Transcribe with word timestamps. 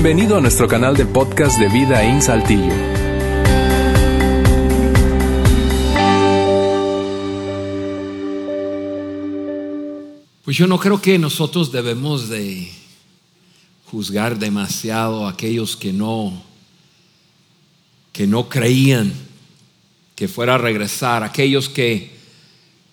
Bienvenido 0.00 0.36
a 0.36 0.40
nuestro 0.40 0.68
canal 0.68 0.96
de 0.96 1.04
podcast 1.06 1.58
de 1.58 1.68
Vida 1.68 2.04
en 2.04 2.22
Saltillo. 2.22 2.72
Pues 10.44 10.56
yo 10.56 10.68
no 10.68 10.78
creo 10.78 11.02
que 11.02 11.18
nosotros 11.18 11.72
debemos 11.72 12.28
de 12.28 12.70
juzgar 13.86 14.38
demasiado 14.38 15.26
a 15.26 15.30
aquellos 15.30 15.74
que 15.74 15.92
no 15.92 16.44
que 18.12 18.28
no 18.28 18.48
creían 18.48 19.12
que 20.14 20.28
fuera 20.28 20.54
a 20.54 20.58
regresar, 20.58 21.24
aquellos 21.24 21.68
que 21.68 22.12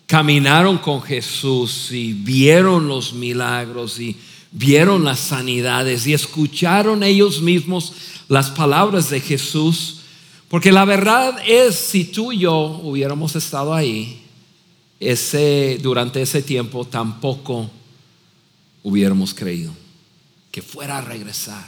caminaron 0.07 0.79
con 0.79 1.03
Jesús 1.03 1.91
y 1.91 2.13
vieron 2.13 2.87
los 2.87 3.13
milagros 3.13 3.99
y 3.99 4.17
vieron 4.55 5.03
las 5.03 5.19
sanidades 5.19 6.07
y 6.07 6.13
escucharon 6.13 7.03
ellos 7.03 7.41
mismos 7.41 7.91
las 8.29 8.49
palabras 8.49 9.09
de 9.09 9.19
Jesús, 9.19 9.97
porque 10.47 10.71
la 10.71 10.85
verdad 10.85 11.37
es 11.45 11.75
si 11.75 12.05
tú 12.05 12.31
y 12.31 12.39
yo 12.39 12.79
hubiéramos 12.81 13.35
estado 13.35 13.73
ahí 13.73 14.21
ese 14.99 15.77
durante 15.81 16.21
ese 16.21 16.41
tiempo 16.41 16.85
tampoco 16.85 17.69
hubiéramos 18.81 19.33
creído 19.33 19.73
que 20.51 20.61
fuera 20.61 20.99
a 20.99 21.01
regresar. 21.01 21.67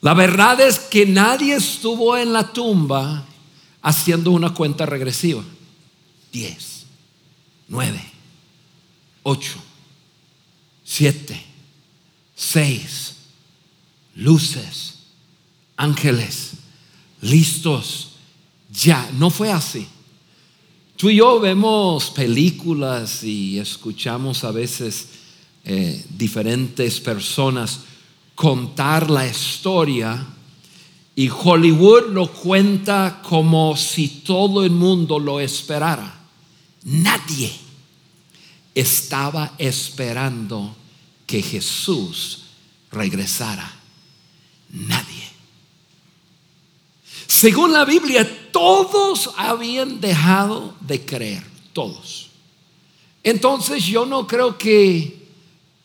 La 0.00 0.14
verdad 0.14 0.60
es 0.60 0.78
que 0.78 1.04
nadie 1.04 1.54
estuvo 1.54 2.16
en 2.16 2.32
la 2.32 2.52
tumba 2.52 3.26
haciendo 3.82 4.30
una 4.30 4.54
cuenta 4.54 4.86
regresiva. 4.86 5.42
Diez, 6.32 6.86
nueve, 7.68 8.02
ocho, 9.22 9.58
siete, 10.84 11.42
seis, 12.36 13.14
luces, 14.14 14.94
ángeles, 15.76 16.52
listos. 17.22 18.10
Ya, 18.70 19.10
no 19.14 19.30
fue 19.30 19.50
así. 19.50 19.88
Tú 20.96 21.10
y 21.10 21.16
yo 21.16 21.40
vemos 21.40 22.10
películas 22.10 23.24
y 23.24 23.58
escuchamos 23.58 24.44
a 24.44 24.52
veces 24.52 25.08
eh, 25.64 26.04
diferentes 26.10 27.00
personas 27.00 27.80
contar 28.34 29.10
la 29.10 29.26
historia 29.26 30.26
y 31.16 31.28
Hollywood 31.28 32.10
lo 32.10 32.30
cuenta 32.32 33.20
como 33.22 33.76
si 33.76 34.08
todo 34.08 34.64
el 34.64 34.72
mundo 34.72 35.18
lo 35.18 35.40
esperara. 35.40 36.20
Nadie 36.84 37.63
estaba 38.74 39.54
esperando 39.58 40.74
que 41.26 41.42
Jesús 41.42 42.44
regresara. 42.90 43.70
Nadie. 44.70 45.24
Según 47.26 47.72
la 47.72 47.84
Biblia, 47.84 48.50
todos 48.52 49.30
habían 49.36 50.00
dejado 50.00 50.74
de 50.80 51.04
creer, 51.04 51.44
todos. 51.72 52.30
Entonces 53.22 53.84
yo 53.84 54.04
no 54.04 54.26
creo 54.26 54.58
que 54.58 55.28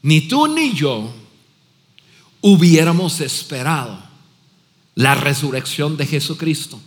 ni 0.01 0.21
tú 0.21 0.47
ni 0.47 0.73
yo 0.73 1.11
hubiéramos 2.41 3.21
esperado 3.21 4.01
la 4.95 5.15
resurrección 5.15 5.95
de 5.97 6.05
Jesucristo. 6.05 6.79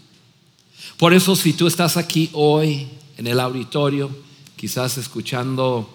Por 0.97 1.15
eso 1.15 1.35
si 1.35 1.53
tú 1.53 1.67
estás 1.67 1.97
aquí 1.97 2.31
hoy 2.33 2.89
en 3.17 3.27
el 3.27 3.41
auditorio, 3.41 4.11
quizás 4.63 4.97
escuchando 4.97 5.93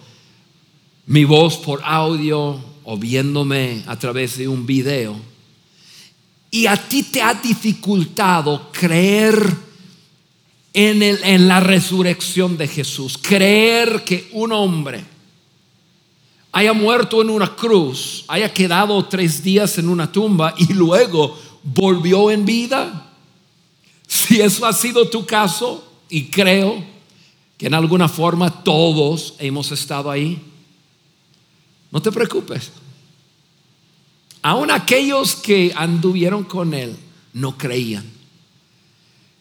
mi 1.06 1.23
voz 1.23 1.56
por 1.56 1.80
audio 1.86 2.60
o 2.84 2.98
viéndome 2.98 3.82
a 3.88 3.98
través 3.98 4.38
de 4.38 4.46
un 4.46 4.66
video, 4.66 5.16
y 6.52 6.66
a 6.66 6.76
ti 6.76 7.04
te 7.04 7.22
ha 7.22 7.34
dificultado 7.34 8.70
creer 8.74 9.42
en, 10.74 11.02
en 11.02 11.47
la 11.47 11.62
resurrección 11.62 12.58
de 12.58 12.68
Jesús, 12.68 13.18
creer 13.18 14.03
que 14.03 14.28
un 14.34 14.52
hombre 14.52 15.02
haya 16.52 16.74
muerto 16.74 17.22
en 17.22 17.30
una 17.30 17.56
cruz, 17.56 18.25
haya 18.28 18.53
quedado 18.53 19.06
tres 19.06 19.41
días 19.41 19.78
en 19.78 19.88
una 19.88 20.12
tumba 20.12 20.53
y 20.58 20.74
luego 20.74 21.40
volvió 21.64 22.30
en 22.31 22.44
vida. 22.44 23.14
Si 24.06 24.41
eso 24.41 24.66
ha 24.66 24.74
sido 24.74 25.08
tu 25.08 25.25
caso, 25.25 25.90
y 26.09 26.25
creo 26.25 26.97
que 27.57 27.68
en 27.68 27.73
alguna 27.73 28.07
forma 28.07 28.63
todos 28.63 29.34
hemos 29.40 29.72
estado 29.72 30.12
ahí, 30.12 30.41
no 31.91 32.01
te 32.01 32.12
preocupes. 32.12 32.72
Aún 34.41 34.69
aquellos 34.72 35.35
que 35.35 35.73
anduvieron 35.75 36.44
con 36.44 36.73
Él 36.73 36.96
no 37.34 37.57
creían. 37.57 38.06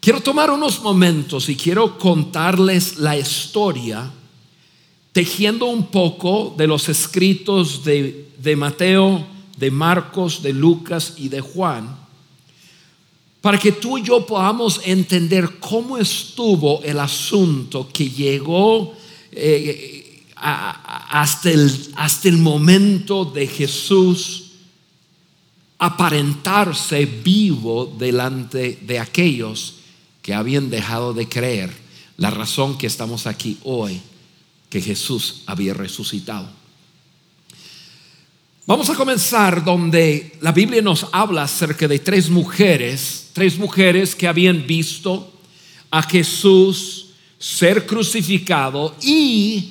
Quiero 0.01 0.21
tomar 0.21 0.51
unos 0.51 0.83
momentos 0.83 1.49
y 1.49 1.57
quiero 1.57 1.99
contarles 1.99 2.99
la 2.99 3.17
historia, 3.17 4.11
tejiendo 5.13 5.67
un 5.67 5.87
poco 5.87 6.55
de 6.57 6.67
los 6.67 6.89
escritos 6.89 7.85
de, 7.85 8.31
de 8.39 8.57
Mateo, 8.57 9.27
de 9.57 9.71
Marcos, 9.71 10.43
de 10.43 10.53
Lucas 10.53 11.15
y 11.17 11.29
de 11.29 11.41
Juan, 11.41 12.06
para 13.47 13.59
que 13.59 13.71
tú 13.71 13.97
y 13.97 14.03
yo 14.03 14.27
podamos 14.27 14.81
entender 14.83 15.61
cómo 15.61 15.99
estuvo 15.99 16.83
el 16.83 16.99
asunto 16.99 17.89
que 17.93 18.11
llegó 18.11 18.93
eh, 19.31 20.25
hasta, 20.35 21.53
el, 21.53 21.93
hasta 21.95 22.29
el 22.29 22.39
momento 22.39 23.25
de 23.25 23.47
Jesús 23.47 24.47
aparentarse 25.79 27.07
vivo 27.07 27.95
delante 27.97 28.81
de 28.83 28.99
aquellos 28.99 29.75
que 30.23 30.35
habían 30.35 30.69
dejado 30.69 31.15
de 31.15 31.29
creer 31.29 31.73
la 32.17 32.33
razón 32.33 32.77
que 32.77 32.89
estamos 32.89 33.29
aquí 33.29 33.59
hoy, 33.63 34.01
que 34.69 34.81
Jesús 34.81 35.43
había 35.47 35.73
resucitado. 35.73 36.51
Vamos 38.69 38.91
a 38.91 38.97
comenzar 38.97 39.63
donde 39.63 40.33
la 40.41 40.51
Biblia 40.51 40.83
nos 40.83 41.07
habla 41.13 41.45
acerca 41.45 41.87
de 41.87 42.01
tres 42.01 42.29
mujeres, 42.29 43.31
tres 43.33 43.57
mujeres 43.57 44.13
que 44.17 44.27
habían 44.27 44.67
visto 44.67 45.31
a 45.89 46.03
Jesús 46.03 47.11
ser 47.39 47.87
crucificado 47.87 48.93
y 49.01 49.71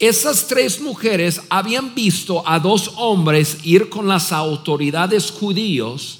esas 0.00 0.48
tres 0.48 0.80
mujeres 0.80 1.40
habían 1.48 1.94
visto 1.94 2.42
a 2.44 2.58
dos 2.58 2.90
hombres 2.96 3.58
ir 3.62 3.88
con 3.88 4.08
las 4.08 4.32
autoridades 4.32 5.30
judíos 5.30 6.18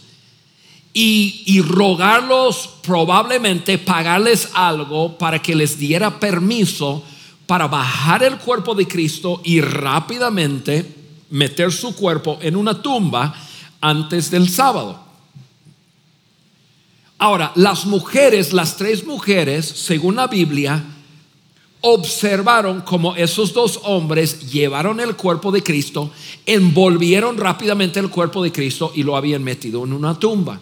y, 0.95 1.61
rogarlos 1.63 2.75
probablemente 2.83 3.77
pagarles 3.77 4.51
algo 4.55 5.19
para 5.19 5.43
que 5.43 5.57
les 5.57 5.77
diera 5.77 6.21
permiso 6.21 7.03
para 7.49 7.67
bajar 7.67 8.23
el 8.23 8.39
cuerpo 8.39 8.77
de 8.77 8.87
Cristo 8.87 9.41
y 9.43 9.61
rápidamente 9.61 10.98
meter 11.31 11.73
su 11.73 11.95
cuerpo 11.95 12.39
en 12.41 12.57
una 12.57 12.81
tumba 12.81 13.35
antes 13.81 14.31
del 14.31 14.49
sábado. 14.49 15.09
Ahora, 17.19 17.53
las 17.57 17.85
mujeres, 17.85 18.53
las 18.53 18.77
tres 18.77 19.05
mujeres, 19.05 19.67
según 19.67 20.17
la 20.17 20.29
Biblia, 20.29 20.85
observaron 21.81 22.81
como 22.83 23.15
esos 23.17 23.53
dos 23.53 23.81
hombres 23.85 24.51
llevaron 24.51 25.01
el 25.01 25.17
cuerpo 25.17 25.51
de 25.51 25.63
Cristo, 25.63 26.11
envolvieron 26.47 27.37
rápidamente 27.37 28.01
el 28.01 28.11
cuerpo 28.11 28.43
de 28.43 28.53
Cristo 28.53 28.93
y 28.95 29.03
lo 29.03 29.17
habían 29.17 29.43
metido 29.43 29.85
en 29.85 29.93
una 29.93 30.19
tumba. 30.19 30.61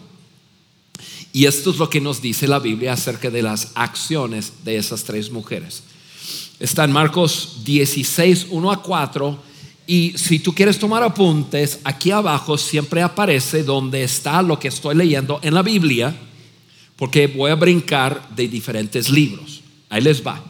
Y 1.33 1.45
esto 1.45 1.71
es 1.71 1.77
lo 1.77 1.89
que 1.89 2.01
nos 2.01 2.21
dice 2.21 2.47
la 2.47 2.59
Biblia 2.59 2.93
acerca 2.93 3.29
de 3.29 3.43
las 3.43 3.71
acciones 3.75 4.53
de 4.63 4.77
esas 4.77 5.03
tres 5.03 5.31
mujeres. 5.31 5.83
Está 6.59 6.83
en 6.83 6.91
Marcos 6.91 7.59
16, 7.63 8.47
1 8.49 8.71
a 8.71 8.81
4. 8.81 9.39
Y 9.89 10.13
si 10.17 10.39
tú 10.39 10.53
quieres 10.53 10.77
tomar 10.77 11.01
apuntes, 11.01 11.79
aquí 11.85 12.11
abajo 12.11 12.57
siempre 12.57 13.01
aparece 13.01 13.63
donde 13.63 14.03
está 14.03 14.41
lo 14.41 14.59
que 14.59 14.67
estoy 14.67 14.95
leyendo 14.95 15.39
en 15.41 15.53
la 15.53 15.63
Biblia, 15.63 16.13
porque 16.97 17.27
voy 17.27 17.49
a 17.51 17.55
brincar 17.55 18.27
de 18.35 18.49
diferentes 18.49 19.09
libros. 19.09 19.61
Ahí 19.89 20.01
les 20.01 20.25
va. 20.25 20.43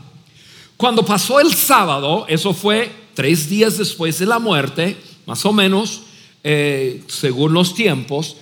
Cuando 0.75 1.06
pasó 1.06 1.39
el 1.39 1.53
sábado, 1.53 2.25
eso 2.27 2.51
fue 2.51 2.91
tres 3.13 3.47
días 3.47 3.77
después 3.77 4.17
de 4.17 4.25
la 4.25 4.39
muerte, 4.39 4.97
más 5.27 5.45
o 5.45 5.53
menos, 5.53 6.01
eh, 6.44 7.03
según 7.07 7.53
los 7.53 7.75
tiempos, 7.75 8.38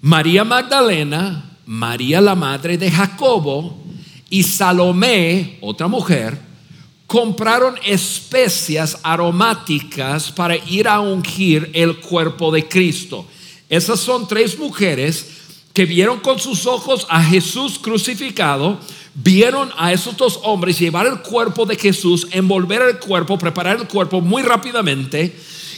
María 0.00 0.44
Magdalena, 0.44 1.58
María 1.66 2.20
la 2.20 2.34
madre 2.34 2.78
de 2.78 2.90
Jacobo 2.90 3.82
y 4.30 4.42
Salomé, 4.42 5.58
otra 5.60 5.88
mujer, 5.88 6.38
compraron 7.14 7.76
especias 7.84 8.98
aromáticas 9.04 10.32
para 10.32 10.56
ir 10.56 10.88
a 10.88 10.98
ungir 10.98 11.70
el 11.72 12.00
cuerpo 12.00 12.50
de 12.50 12.66
Cristo. 12.66 13.24
Esas 13.68 14.00
son 14.00 14.26
tres 14.26 14.58
mujeres 14.58 15.28
que 15.72 15.84
vieron 15.84 16.18
con 16.18 16.40
sus 16.40 16.66
ojos 16.66 17.06
a 17.08 17.22
Jesús 17.22 17.78
crucificado, 17.78 18.80
vieron 19.14 19.70
a 19.76 19.92
esos 19.92 20.16
dos 20.16 20.40
hombres 20.42 20.76
llevar 20.76 21.06
el 21.06 21.20
cuerpo 21.20 21.64
de 21.64 21.76
Jesús, 21.76 22.26
envolver 22.32 22.82
el 22.82 22.98
cuerpo, 22.98 23.38
preparar 23.38 23.76
el 23.76 23.86
cuerpo 23.86 24.20
muy 24.20 24.42
rápidamente 24.42 25.36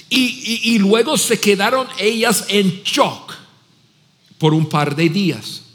Y, 0.08 0.78
luego 0.78 1.18
se 1.18 1.38
quedaron 1.38 1.86
ellas 1.98 2.46
en 2.48 2.82
shock 2.82 3.34
por 4.38 4.54
un 4.54 4.70
par 4.70 4.96
de 4.96 5.10
días. 5.10 5.65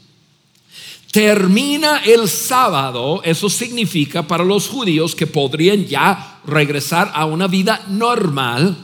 Termina 1.12 1.98
el 2.06 2.26
sábado, 2.26 3.20
eso 3.22 3.50
significa 3.50 4.26
para 4.26 4.42
los 4.42 4.66
judíos 4.66 5.14
que 5.14 5.26
podrían 5.26 5.84
ya 5.84 6.40
regresar 6.46 7.12
a 7.14 7.26
una 7.26 7.48
vida 7.48 7.84
normal, 7.88 8.74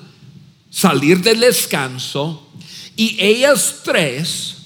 salir 0.68 1.22
del 1.22 1.40
descanso, 1.40 2.46
y 2.96 3.16
ellas 3.18 3.76
tres, 3.82 4.56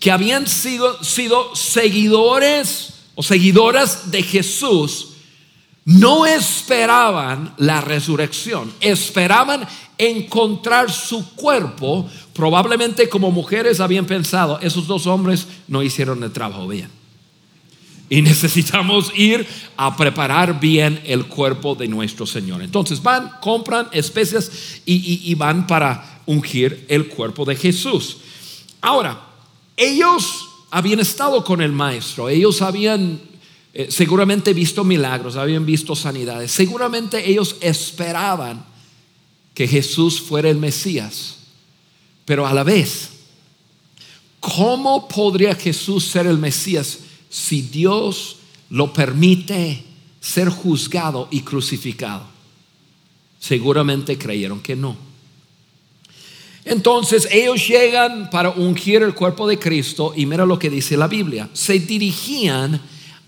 que 0.00 0.10
habían 0.10 0.48
sido, 0.48 1.04
sido 1.04 1.54
seguidores 1.54 2.94
o 3.14 3.22
seguidoras 3.22 4.10
de 4.10 4.24
Jesús, 4.24 5.10
no 5.84 6.26
esperaban 6.26 7.54
la 7.58 7.80
resurrección, 7.80 8.72
esperaban 8.80 9.68
encontrar 10.08 10.90
su 10.90 11.34
cuerpo. 11.34 12.08
Probablemente 12.32 13.08
como 13.08 13.30
mujeres 13.30 13.80
habían 13.80 14.06
pensado, 14.06 14.58
esos 14.60 14.86
dos 14.86 15.06
hombres 15.06 15.46
no 15.68 15.82
hicieron 15.82 16.22
el 16.22 16.32
trabajo 16.32 16.66
bien. 16.66 16.88
Y 18.08 18.20
necesitamos 18.22 19.12
ir 19.14 19.46
a 19.76 19.96
preparar 19.96 20.60
bien 20.60 21.00
el 21.04 21.26
cuerpo 21.26 21.74
de 21.74 21.88
nuestro 21.88 22.26
Señor. 22.26 22.62
Entonces 22.62 23.02
van, 23.02 23.30
compran 23.40 23.88
especias 23.92 24.50
y, 24.84 25.34
van 25.34 25.66
para 25.66 26.20
ungir 26.26 26.84
el 26.88 27.08
cuerpo 27.08 27.44
de 27.44 27.56
Jesús. 27.56 28.18
Ahora, 28.80 29.28
ellos 29.76 30.48
habían 30.70 31.00
estado 31.00 31.44
con 31.44 31.62
el 31.62 31.72
maestro, 31.72 32.28
ellos 32.28 32.60
habían 32.60 33.20
eh, 33.72 33.86
seguramente 33.90 34.52
visto 34.52 34.84
milagros, 34.84 35.36
habían 35.36 35.64
visto 35.64 35.94
sanidades, 35.94 36.50
seguramente 36.50 37.28
ellos 37.28 37.56
esperaban 37.60 38.71
que 39.54 39.68
Jesús 39.68 40.20
fuera 40.20 40.48
el 40.48 40.56
Mesías, 40.56 41.36
pero 42.24 42.46
a 42.46 42.54
la 42.54 42.64
vez, 42.64 43.10
¿cómo 44.40 45.08
podría 45.08 45.54
Jesús 45.54 46.04
ser 46.04 46.26
el 46.26 46.38
Mesías 46.38 46.98
si 47.28 47.62
Dios 47.62 48.36
lo 48.70 48.92
permite 48.92 49.84
ser 50.20 50.48
juzgado 50.48 51.28
y 51.30 51.40
crucificado? 51.40 52.24
Seguramente 53.38 54.16
creyeron 54.16 54.60
que 54.60 54.76
no. 54.76 54.96
Entonces 56.64 57.26
ellos 57.30 57.66
llegan 57.66 58.30
para 58.30 58.50
ungir 58.50 59.02
el 59.02 59.14
cuerpo 59.14 59.48
de 59.48 59.58
Cristo 59.58 60.12
y 60.16 60.26
mira 60.26 60.46
lo 60.46 60.58
que 60.58 60.70
dice 60.70 60.96
la 60.96 61.08
Biblia. 61.08 61.48
Se 61.52 61.78
dirigían 61.80 62.80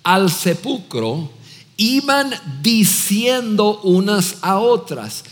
al 0.04 0.30
sepulcro, 0.30 1.30
iban 1.76 2.32
diciendo 2.62 3.80
unas 3.82 4.36
a 4.42 4.58
otras, 4.60 5.24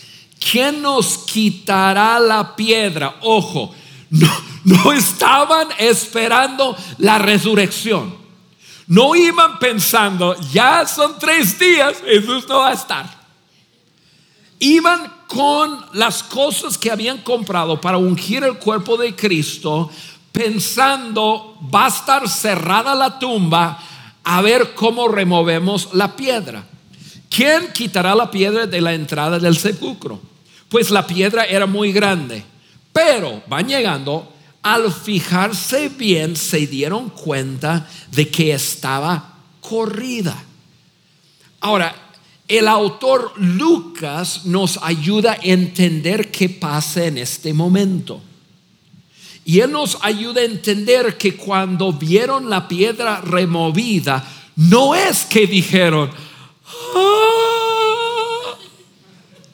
¿quién 0.50 0.82
nos 0.82 1.18
quitará 1.18 2.18
la 2.18 2.56
piedra? 2.56 3.16
Ojo, 3.20 3.74
no, 4.10 4.30
no 4.64 4.92
estaban 4.92 5.68
esperando 5.78 6.76
la 6.98 7.18
resurrección. 7.18 8.20
No 8.86 9.14
iban 9.14 9.58
pensando, 9.58 10.36
ya 10.52 10.86
son 10.86 11.18
tres 11.18 11.58
días, 11.58 12.02
Jesús 12.04 12.46
no 12.48 12.58
va 12.58 12.70
a 12.70 12.72
estar 12.74 13.22
iban 14.62 15.12
con 15.26 15.84
las 15.94 16.22
cosas 16.22 16.78
que 16.78 16.90
habían 16.90 17.18
comprado 17.18 17.80
para 17.80 17.98
ungir 17.98 18.44
el 18.44 18.58
cuerpo 18.58 18.96
de 18.96 19.14
Cristo, 19.14 19.90
pensando, 20.30 21.58
va 21.74 21.86
a 21.86 21.88
estar 21.88 22.28
cerrada 22.28 22.94
la 22.94 23.18
tumba, 23.18 23.82
a 24.22 24.40
ver 24.40 24.72
cómo 24.74 25.08
removemos 25.08 25.88
la 25.94 26.14
piedra. 26.14 26.64
¿Quién 27.28 27.72
quitará 27.72 28.14
la 28.14 28.30
piedra 28.30 28.66
de 28.66 28.80
la 28.80 28.94
entrada 28.94 29.40
del 29.40 29.56
sepulcro? 29.56 30.20
Pues 30.72 30.90
la 30.90 31.06
piedra 31.06 31.44
era 31.44 31.66
muy 31.66 31.92
grande, 31.92 32.42
pero 32.94 33.42
van 33.46 33.68
llegando, 33.68 34.32
al 34.62 34.90
fijarse 34.90 35.90
bien 35.90 36.34
se 36.34 36.66
dieron 36.66 37.10
cuenta 37.10 37.86
de 38.10 38.30
que 38.30 38.54
estaba 38.54 39.34
corrida. 39.60 40.42
Ahora, 41.60 41.94
el 42.48 42.66
autor 42.66 43.34
Lucas 43.36 44.46
nos 44.46 44.78
ayuda 44.82 45.32
a 45.32 45.38
entender 45.42 46.30
qué 46.30 46.48
pasa 46.48 47.04
en 47.04 47.18
este 47.18 47.52
momento. 47.52 48.22
Y 49.44 49.60
él 49.60 49.72
nos 49.72 49.98
ayuda 50.00 50.40
a 50.40 50.44
entender 50.44 51.18
que 51.18 51.36
cuando 51.36 51.92
vieron 51.92 52.48
la 52.48 52.66
piedra 52.66 53.20
removida, 53.20 54.26
no 54.56 54.94
es 54.94 55.26
que 55.26 55.46
dijeron, 55.46 56.10
"Ah, 56.94 58.54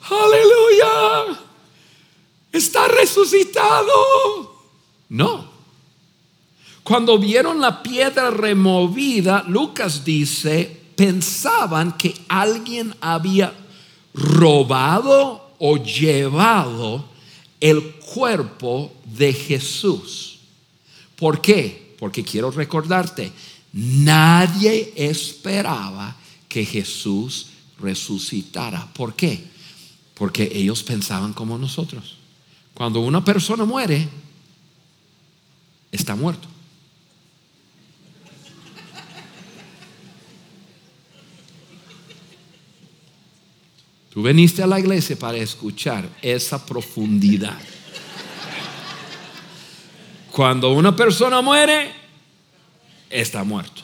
aleluya, 0.09 1.08
está 2.59 2.87
resucitado. 2.87 3.91
No. 5.09 5.49
Cuando 6.83 7.17
vieron 7.17 7.59
la 7.59 7.81
piedra 7.83 8.29
removida, 8.29 9.43
Lucas 9.47 10.05
dice, 10.05 10.79
pensaban 10.95 11.97
que 11.97 12.15
alguien 12.27 12.95
había 13.01 13.53
robado 14.13 15.53
o 15.59 15.77
llevado 15.77 17.05
el 17.59 17.95
cuerpo 17.95 18.93
de 19.05 19.33
Jesús. 19.33 20.39
¿Por 21.15 21.41
qué? 21.41 21.95
Porque 21.99 22.23
quiero 22.23 22.49
recordarte, 22.49 23.31
nadie 23.73 24.93
esperaba 24.95 26.15
que 26.47 26.65
Jesús 26.65 27.47
resucitara. 27.79 28.91
¿Por 28.93 29.15
qué? 29.15 29.43
Porque 30.15 30.49
ellos 30.53 30.83
pensaban 30.83 31.33
como 31.33 31.57
nosotros. 31.57 32.18
Cuando 32.79 33.01
una 33.01 33.21
persona 33.21 33.65
muere, 33.65 34.07
está 35.91 36.15
muerto. 36.15 36.47
Tú 44.13 44.21
veniste 44.21 44.63
a 44.63 44.67
la 44.67 44.79
iglesia 44.79 45.19
para 45.19 45.39
escuchar 45.39 46.07
esa 46.21 46.65
profundidad. 46.65 47.59
Cuando 50.31 50.71
una 50.71 50.95
persona 50.95 51.41
muere, 51.41 51.91
está 53.09 53.43
muerto. 53.43 53.81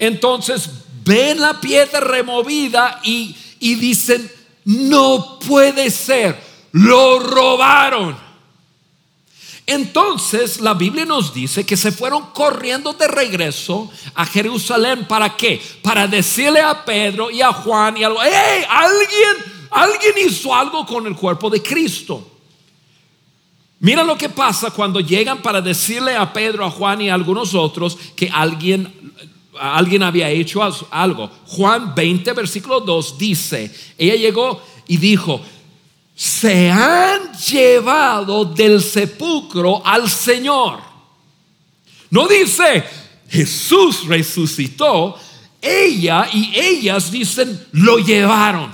Entonces 0.00 0.68
ven 1.04 1.40
la 1.40 1.60
piedra 1.60 2.00
removida 2.00 3.00
y, 3.04 3.36
y 3.60 3.76
dicen, 3.76 4.28
no 4.64 5.38
puede 5.38 5.88
ser, 5.92 6.45
lo 6.76 7.20
robaron. 7.20 8.14
Entonces 9.64 10.60
la 10.60 10.74
Biblia 10.74 11.06
nos 11.06 11.32
dice 11.32 11.64
que 11.64 11.76
se 11.76 11.90
fueron 11.90 12.26
corriendo 12.34 12.92
de 12.92 13.08
regreso 13.08 13.90
a 14.14 14.26
Jerusalén. 14.26 15.06
¿Para 15.08 15.36
qué? 15.36 15.60
Para 15.82 16.06
decirle 16.06 16.60
a 16.60 16.84
Pedro 16.84 17.30
y 17.30 17.40
a 17.40 17.52
Juan 17.52 17.96
y 17.96 18.04
a 18.04 18.08
alguien, 18.08 19.36
alguien 19.70 20.12
hizo 20.28 20.54
algo 20.54 20.84
con 20.84 21.06
el 21.06 21.16
cuerpo 21.16 21.48
de 21.48 21.62
Cristo. 21.62 22.30
Mira 23.80 24.04
lo 24.04 24.16
que 24.18 24.28
pasa 24.28 24.70
cuando 24.70 25.00
llegan 25.00 25.40
para 25.40 25.62
decirle 25.62 26.14
a 26.14 26.30
Pedro, 26.30 26.64
a 26.66 26.70
Juan 26.70 27.00
y 27.00 27.08
a 27.08 27.14
algunos 27.14 27.54
otros 27.54 27.96
que 28.14 28.28
alguien, 28.30 29.14
alguien 29.58 30.02
había 30.02 30.28
hecho 30.28 30.60
algo. 30.90 31.30
Juan 31.46 31.94
20, 31.94 32.32
versículo 32.34 32.80
2 32.80 33.16
dice, 33.18 33.74
ella 33.96 34.16
llegó 34.16 34.62
y 34.86 34.98
dijo, 34.98 35.40
se 36.16 36.70
han 36.70 37.30
llevado 37.34 38.46
del 38.46 38.82
sepulcro 38.82 39.86
al 39.86 40.08
Señor. 40.08 40.80
No 42.10 42.26
dice 42.26 42.82
Jesús 43.28 44.06
resucitó, 44.06 45.14
ella 45.60 46.26
y 46.32 46.58
ellas 46.58 47.10
dicen 47.10 47.66
lo 47.72 47.98
llevaron. 47.98 48.72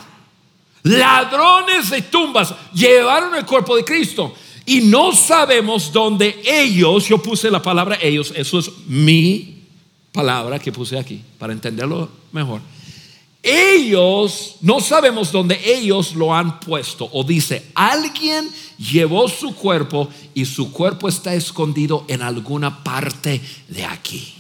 Ladrones 0.85 1.91
de 1.91 2.03
tumbas 2.03 2.55
llevaron 2.73 3.35
el 3.35 3.45
cuerpo 3.45 3.75
de 3.75 3.85
Cristo 3.85 4.33
y 4.65 4.83
no 4.83 5.11
sabemos 5.13 5.93
dónde 5.93 6.41
ellos, 6.45 7.09
yo 7.09 7.19
puse 7.19 7.51
la 7.51 7.61
palabra 7.61 7.99
ellos, 8.01 8.33
eso 8.37 8.61
es 8.61 8.71
mi 8.87 9.65
palabra 10.13 10.61
que 10.61 10.71
puse 10.71 10.97
aquí 10.97 11.21
para 11.39 11.53
entenderlo 11.53 12.09
mejor 12.31 12.61
ellos, 13.43 14.57
no 14.61 14.81
sabemos 14.81 15.33
dónde 15.33 15.61
ellos 15.65 16.15
lo 16.15 16.33
han 16.33 16.61
puesto. 16.61 17.09
O 17.13 17.25
dice, 17.25 17.71
alguien 17.75 18.49
llevó 18.79 19.29
su 19.29 19.55
cuerpo 19.55 20.09
y 20.33 20.45
su 20.45 20.71
cuerpo 20.73 21.09
está 21.09 21.35
escondido 21.35 22.05
en 22.09 22.23
alguna 22.23 22.85
parte 22.85 23.41
de 23.69 23.85
aquí. 23.85 24.35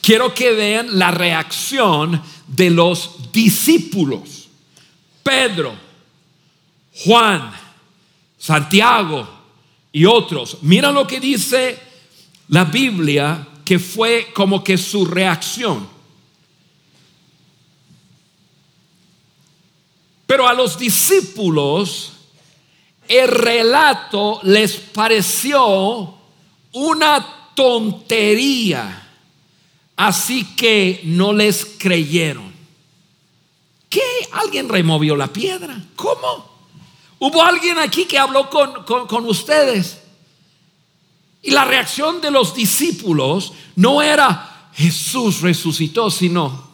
Quiero 0.00 0.32
que 0.32 0.52
vean 0.52 0.98
la 0.98 1.10
reacción 1.10 2.22
de 2.46 2.70
los 2.70 3.32
discípulos. 3.32 4.48
Pedro, 5.22 5.74
Juan, 7.04 7.52
Santiago 8.38 9.28
y 9.92 10.04
otros. 10.04 10.58
Mira 10.62 10.92
lo 10.92 11.06
que 11.06 11.20
dice 11.20 11.78
la 12.48 12.64
Biblia 12.64 13.46
que 13.64 13.78
fue 13.78 14.28
como 14.32 14.62
que 14.64 14.78
su 14.78 15.04
reacción. 15.04 15.99
Pero 20.30 20.46
a 20.46 20.54
los 20.54 20.78
discípulos 20.78 22.12
el 23.08 23.26
relato 23.26 24.38
les 24.44 24.76
pareció 24.76 26.14
una 26.70 27.50
tontería, 27.56 29.08
así 29.96 30.54
que 30.54 31.00
no 31.02 31.32
les 31.32 31.66
creyeron. 31.76 32.54
¿Qué? 33.88 34.00
¿Alguien 34.30 34.68
removió 34.68 35.16
la 35.16 35.26
piedra? 35.26 35.82
¿Cómo? 35.96 36.48
¿Hubo 37.18 37.42
alguien 37.42 37.80
aquí 37.80 38.04
que 38.04 38.16
habló 38.16 38.48
con, 38.48 38.84
con 38.84 39.26
ustedes? 39.28 40.00
Y 41.42 41.50
la 41.50 41.64
reacción 41.64 42.20
de 42.20 42.30
los 42.30 42.54
discípulos 42.54 43.52
no 43.74 44.00
era 44.00 44.70
Jesús 44.74 45.40
resucitó, 45.40 46.08
sino... 46.08 46.69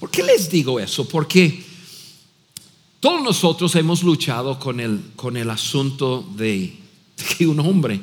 ¿Por 0.00 0.10
qué 0.10 0.22
les 0.22 0.50
digo 0.50 0.80
eso? 0.80 1.06
Porque 1.06 1.62
todos 3.00 3.22
nosotros 3.22 3.74
hemos 3.76 4.02
luchado 4.02 4.58
con 4.58 4.80
el, 4.80 5.12
con 5.14 5.36
el 5.36 5.50
asunto 5.50 6.26
de, 6.36 6.74
que 7.36 7.46
un 7.46 7.60
hombre, 7.60 8.00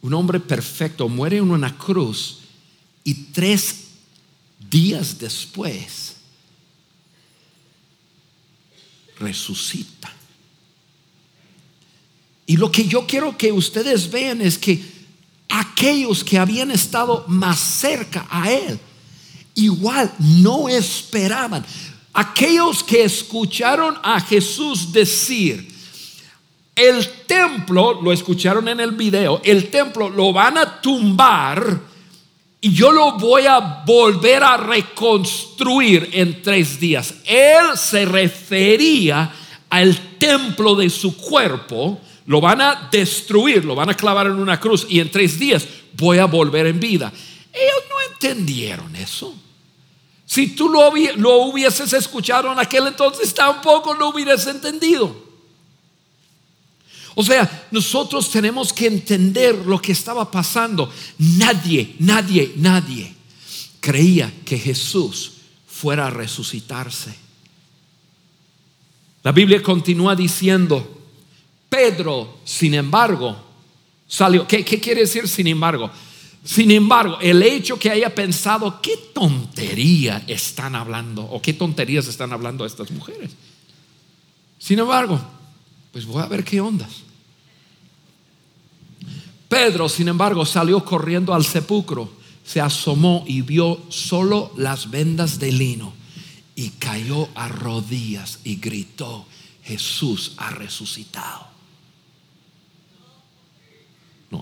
un 0.00 0.14
hombre 0.14 0.40
perfecto, 0.40 1.06
muere 1.10 1.36
en 1.36 1.50
una 1.50 1.76
cruz 1.76 2.38
y 3.04 3.12
tres 3.32 3.84
días 4.70 5.18
después 5.18 6.16
resucita. 9.20 10.10
Y 12.46 12.56
lo 12.56 12.72
que 12.72 12.86
yo 12.86 13.06
quiero 13.06 13.36
que 13.36 13.52
ustedes 13.52 14.10
vean 14.10 14.40
es 14.40 14.56
que 14.56 14.82
aquellos 15.50 16.24
que 16.24 16.38
habían 16.38 16.70
estado 16.70 17.26
más 17.28 17.58
cerca 17.58 18.26
a 18.30 18.50
Él, 18.50 18.80
igual 19.54 20.12
no 20.18 20.68
esperaban. 20.68 21.64
Aquellos 22.12 22.82
que 22.84 23.04
escucharon 23.04 23.96
a 24.02 24.20
Jesús 24.20 24.92
decir, 24.92 25.72
el 26.76 27.08
templo, 27.26 28.00
lo 28.02 28.12
escucharon 28.12 28.68
en 28.68 28.80
el 28.80 28.92
video, 28.92 29.40
el 29.44 29.70
templo 29.70 30.08
lo 30.08 30.32
van 30.32 30.58
a 30.58 30.80
tumbar 30.80 31.80
y 32.60 32.72
yo 32.72 32.92
lo 32.92 33.18
voy 33.18 33.46
a 33.46 33.82
volver 33.86 34.42
a 34.42 34.56
reconstruir 34.56 36.10
en 36.12 36.42
tres 36.42 36.78
días. 36.78 37.14
Él 37.24 37.76
se 37.76 38.04
refería 38.04 39.32
al 39.70 40.18
templo 40.18 40.74
de 40.74 40.88
su 40.88 41.16
cuerpo 41.16 42.00
lo 42.26 42.40
van 42.40 42.60
a 42.60 42.88
destruir, 42.90 43.64
lo 43.64 43.74
van 43.74 43.90
a 43.90 43.94
clavar 43.94 44.26
en 44.26 44.34
una 44.34 44.58
cruz 44.58 44.86
y 44.88 45.00
en 45.00 45.10
tres 45.10 45.38
días 45.38 45.66
voy 45.96 46.18
a 46.18 46.24
volver 46.24 46.66
en 46.66 46.80
vida. 46.80 47.12
Ellos 47.52 47.84
no 47.88 48.12
entendieron 48.12 48.96
eso. 48.96 49.34
Si 50.26 50.48
tú 50.48 50.68
lo, 50.68 50.88
hubieses 51.44 51.92
escuchado 51.92 52.52
en 52.52 52.58
aquel 52.58 52.86
entonces, 52.86 53.34
tampoco 53.34 53.94
lo 53.94 54.08
hubieras 54.08 54.46
entendido. 54.46 55.24
O 57.14 57.22
sea, 57.22 57.66
nosotros 57.70 58.30
tenemos 58.30 58.72
que 58.72 58.86
entender 58.86 59.54
lo 59.66 59.80
que 59.80 59.92
estaba 59.92 60.30
pasando. 60.30 60.90
Nadie, 61.18 61.94
nadie, 62.00 62.54
nadie 62.56 63.14
creía 63.80 64.32
que 64.44 64.58
Jesús 64.58 65.32
fuera 65.66 66.06
a 66.06 66.10
resucitarse. 66.10 67.14
La 69.22 69.32
Biblia 69.32 69.62
continúa 69.62 70.16
diciendo, 70.16 71.02
Pedro, 71.68 72.38
sin 72.44 72.74
embargo, 72.74 73.36
salió. 74.06 74.46
¿Qué, 74.46 74.64
quiere 74.64 75.02
decir 75.02 75.28
sin 75.28 75.46
embargo? 75.46 75.90
Sin 76.44 76.70
embargo, 76.70 77.18
el 77.22 77.42
hecho 77.42 77.78
que 77.78 77.90
haya 77.90 78.14
pensado, 78.14 78.82
¿qué 78.82 78.98
tontería 79.14 80.22
están 80.26 80.74
hablando? 80.74 81.22
¿O 81.22 81.40
qué 81.40 81.54
tonterías 81.54 82.06
están 82.06 82.34
hablando 82.34 82.66
estas 82.66 82.90
mujeres? 82.90 83.30
Sin 84.58 84.78
embargo, 84.78 85.18
pues 85.90 86.04
voy 86.04 86.22
a 86.22 86.26
ver 86.26 86.44
qué 86.44 86.60
ondas. 86.60 87.02
Pedro, 89.48 89.88
sin 89.88 90.08
embargo, 90.08 90.44
salió 90.44 90.84
corriendo 90.84 91.32
al 91.32 91.44
sepulcro, 91.44 92.12
se 92.44 92.60
asomó 92.60 93.24
y 93.26 93.40
vio 93.40 93.80
solo 93.88 94.52
las 94.58 94.90
vendas 94.90 95.38
de 95.38 95.50
lino 95.50 95.94
y 96.54 96.70
cayó 96.70 97.28
a 97.34 97.48
rodillas 97.48 98.40
y 98.44 98.56
gritó, 98.56 99.26
Jesús 99.62 100.32
ha 100.36 100.50
resucitado 100.50 101.53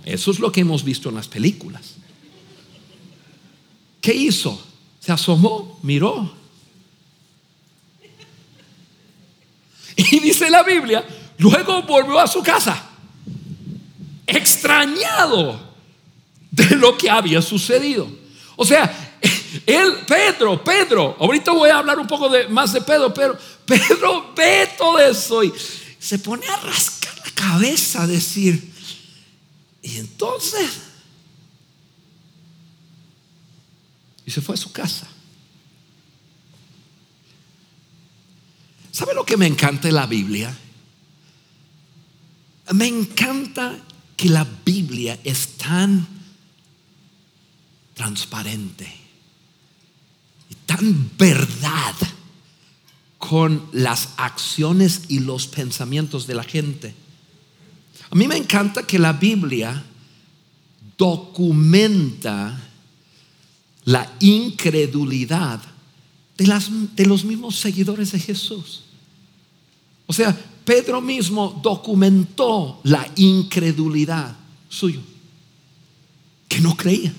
eso 0.05 0.31
es 0.31 0.39
lo 0.39 0.51
que 0.51 0.61
hemos 0.61 0.85
visto 0.85 1.09
en 1.09 1.17
las 1.17 1.29
películas. 1.29 1.97
¿Qué 4.01 4.15
hizo? 4.15 4.61
Se 5.01 5.13
asomó, 5.13 5.79
miró. 5.83 6.33
Y 9.97 10.21
dice 10.21 10.49
la 10.49 10.63
Biblia, 10.63 11.05
luego 11.39 11.83
volvió 11.83 12.19
a 12.19 12.27
su 12.27 12.43
casa, 12.43 12.91
extrañado 14.27 15.75
de 16.51 16.77
lo 16.77 16.97
que 16.97 17.11
había 17.11 17.43
sucedido. 17.43 18.09
O 18.57 18.65
sea, 18.65 19.13
él, 19.67 19.99
Pedro, 20.07 20.63
Pedro, 20.65 21.17
ahorita 21.21 21.53
voy 21.53 21.71
a 21.71 21.79
hablar 21.79 21.99
un 21.99 22.07
poco 22.07 22.31
más 22.49 22.73
de 22.73 22.81
Pedro, 22.81 23.13
pero 23.13 23.39
Pedro 23.67 24.33
ve 24.35 24.71
todo 24.77 24.99
eso 24.99 25.45
y 25.45 25.53
se 25.99 26.19
pone 26.19 26.47
a 26.47 26.57
rascar 26.57 27.15
la 27.25 27.31
cabeza, 27.33 28.03
a 28.03 28.07
decir, 28.07 28.72
y 29.83 29.97
entonces, 29.97 30.81
y 34.25 34.31
se 34.31 34.41
fue 34.41 34.55
a 34.55 34.59
su 34.59 34.73
casa. 34.73 35.09
¿Sabe 38.93 39.15
lo 39.15 39.25
que 39.25 39.37
me 39.37 39.47
encanta 39.47 39.89
de 39.89 39.93
la 39.93 40.07
Biblia? 40.07 40.57
Me 42.73 42.87
encanta 42.87 43.77
que 44.17 44.29
la 44.29 44.47
Biblia 44.65 45.19
es 45.25 45.57
tan 45.57 46.07
transparente 47.95 48.87
y 50.49 50.55
tan 50.67 51.11
verdad 51.19 51.95
con 53.19 53.69
las 53.73 54.11
acciones 54.17 55.03
y 55.09 55.21
los 55.21 55.49
pensamientos 55.49 56.27
de 56.27 56.35
la 56.35 56.45
gente. 56.45 56.95
A 58.13 58.15
mí 58.15 58.29
me 58.29 58.37
encanta 58.37 58.87
que 58.87 58.99
la 58.99 59.15
Biblia 59.15 59.83
documenta 60.99 62.61
la 63.85 64.13
incredulidad 64.21 65.63
de, 66.37 67.07
los 67.07 67.25
mismos 67.25 67.59
seguidores 67.59 68.13
de 68.13 68.21
Jesús. 68.21 68.83
O 70.07 70.13
sea, 70.13 70.39
Pedro 70.63 71.01
mismo 71.01 71.59
documentó 71.63 72.81
la 72.83 73.09
incredulidad 73.17 74.37
suyo, 74.69 75.01
que 76.49 76.61
no 76.61 76.77
creía. 76.77 77.15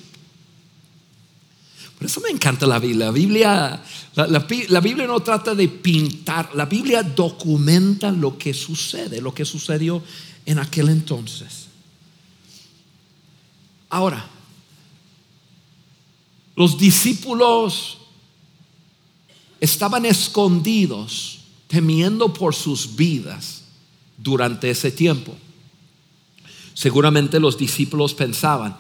Por 1.98 2.06
eso 2.06 2.22
me 2.22 2.30
encanta 2.30 2.68
la 2.68 2.78
Biblia. 2.78 3.06
La 3.06 3.12
Biblia, 3.12 3.84
la, 4.14 4.80
Biblia 4.80 5.08
no 5.08 5.22
trata 5.22 5.56
de 5.56 5.68
pintar, 5.70 6.52
la 6.54 6.68
Biblia 6.68 7.02
documenta 7.02 8.12
lo 8.12 8.38
que 8.38 8.54
sucede, 8.54 9.22
lo 9.22 9.34
que 9.34 9.44
sucedió 9.44 10.04
en 10.46 10.60
aquel 10.60 10.90
entonces. 10.90 11.68
Ahora, 13.90 14.28
los 16.56 16.78
discípulos 16.78 17.98
estaban 19.60 20.06
escondidos, 20.06 21.40
temiendo 21.68 22.34
por 22.34 22.54
sus 22.54 22.96
vidas 22.96 23.64
durante 24.18 24.70
ese 24.70 24.92
tiempo. 24.92 25.36
Seguramente 26.74 27.40
los 27.40 27.58
discípulos 27.58 28.14
pensaban, 28.14 28.76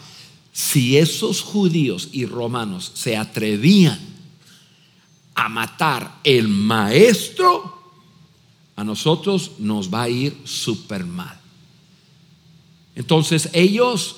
si 0.51 0.98
esos 0.98 1.41
judíos 1.41 2.10
y 2.12 2.25
romanos 2.25 2.91
se 2.93 3.17
atrevían 3.17 4.00
a 5.36 5.50
matar 5.50 6.20
el 6.24 6.48
maestro, 6.48 7.82
a 8.75 8.84
nosotros 8.84 9.51
nos 9.60 9.91
va 9.91 10.03
a 10.03 10.10
ir 10.10 10.41
súper 10.43 11.05
mal. 11.05 11.42
Entonces 12.95 13.50
ellos, 13.53 14.17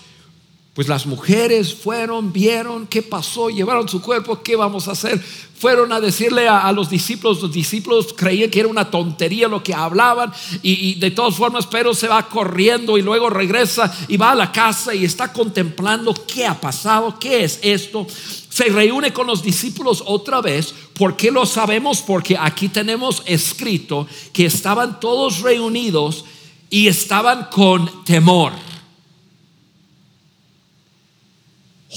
pues 0.74 0.88
las 0.88 1.06
mujeres 1.06 1.74
fueron, 1.74 2.34
vieron 2.34 2.88
qué 2.88 3.02
pasó, 3.02 3.50
llevaron 3.50 3.88
su 3.88 4.02
cuerpo, 4.02 4.42
¿qué 4.44 4.56
vamos 4.56 4.88
a 4.88 4.92
hacer? 4.92 5.20
Fueron 5.58 5.94
a 5.94 6.02
decirle 6.02 6.50
a, 6.50 6.70
los 6.74 6.90
discípulos, 6.90 7.42
los 7.42 7.54
discípulos 7.54 8.14
creían 8.14 8.50
que 8.50 8.60
era 8.60 8.68
una 8.68 8.92
tontería 8.92 9.48
lo 9.48 9.64
que 9.64 9.74
hablaban 9.74 10.34
y, 10.62 10.96
de 10.96 11.12
todas 11.12 11.36
formas 11.36 11.66
pero 11.66 11.94
se 11.94 12.10
va 12.10 12.28
corriendo 12.28 12.98
y 12.98 13.02
luego 13.02 13.30
regresa 13.30 13.94
y 14.10 14.18
va 14.18 14.32
a 14.32 14.36
la 14.36 14.52
casa 14.52 14.94
y 14.94 15.06
está 15.06 15.32
contemplando 15.32 16.14
qué 16.28 16.46
ha 16.46 16.60
pasado, 16.60 17.18
qué 17.18 17.46
es 17.46 17.60
esto. 17.62 18.06
Se 18.50 18.66
reúne 18.66 19.14
con 19.14 19.28
los 19.28 19.44
discípulos 19.44 20.04
otra 20.06 20.42
vez. 20.42 20.74
¿Por 20.94 21.16
qué 21.16 21.32
lo 21.32 21.46
sabemos? 21.46 22.02
Porque 22.02 22.38
aquí 22.38 22.68
tenemos 22.68 23.24
escrito 23.26 24.08
que 24.34 24.46
estaban 24.46 25.00
todos 25.00 25.40
reunidos 25.40 26.26
y 26.70 26.88
estaban 26.88 27.48
con 27.52 28.04
temor. 28.04 28.52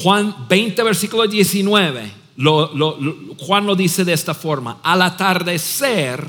Juan 0.02 0.34
20, 0.48 0.82
versículo 0.82 1.26
19 1.26 2.12
lo- 2.36 2.72
lo- 2.74 2.96
lo- 3.00 3.16
Juan 3.38 3.66
lo 3.66 3.74
dice 3.74 4.04
de 4.04 4.12
esta 4.12 4.32
forma, 4.34 4.78
al 4.82 5.02
atardecer, 5.02 6.28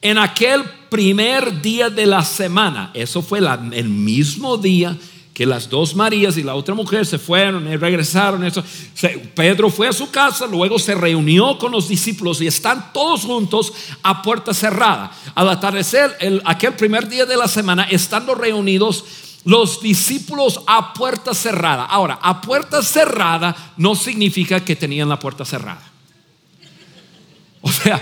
en 0.00 0.16
aquel 0.18 0.62
primer 0.88 1.60
día 1.60 1.90
de 1.90 2.06
la 2.06 2.24
semana, 2.24 2.90
eso 2.94 3.20
fue 3.20 3.40
el 3.72 3.88
mismo 3.90 4.56
día 4.56 4.96
que 5.34 5.44
las 5.46 5.68
dos 5.68 5.94
Marías 5.94 6.36
y 6.38 6.42
la 6.42 6.54
otra 6.54 6.74
mujer 6.74 7.04
se 7.06 7.18
fueron 7.18 7.70
y 7.70 7.76
regresaron. 7.76 8.44
Eso. 8.44 8.62
Se- 8.94 9.18
Pedro 9.34 9.68
fue 9.70 9.88
a 9.88 9.92
su 9.92 10.10
casa, 10.10 10.46
luego 10.46 10.78
se 10.78 10.94
reunió 10.94 11.58
con 11.58 11.72
los 11.72 11.88
discípulos 11.88 12.40
y 12.40 12.46
están 12.46 12.92
todos 12.92 13.22
juntos 13.22 13.72
a 14.02 14.22
puerta 14.22 14.52
cerrada. 14.54 15.10
Al 15.34 15.48
atardecer, 15.50 16.16
el- 16.20 16.42
aquel 16.44 16.74
primer 16.74 17.08
día 17.08 17.26
de 17.26 17.36
la 17.36 17.48
semana, 17.48 17.84
estando 17.84 18.34
reunidos 18.34 19.04
los 19.44 19.80
discípulos 19.80 20.60
a 20.66 20.92
puerta 20.92 21.34
cerrada. 21.34 21.84
Ahora, 21.84 22.18
a 22.22 22.40
puerta 22.40 22.82
cerrada 22.82 23.72
no 23.76 23.94
significa 23.94 24.64
que 24.64 24.76
tenían 24.76 25.08
la 25.08 25.18
puerta 25.18 25.44
cerrada. 25.44 25.82
O 27.62 27.70
sea, 27.70 28.00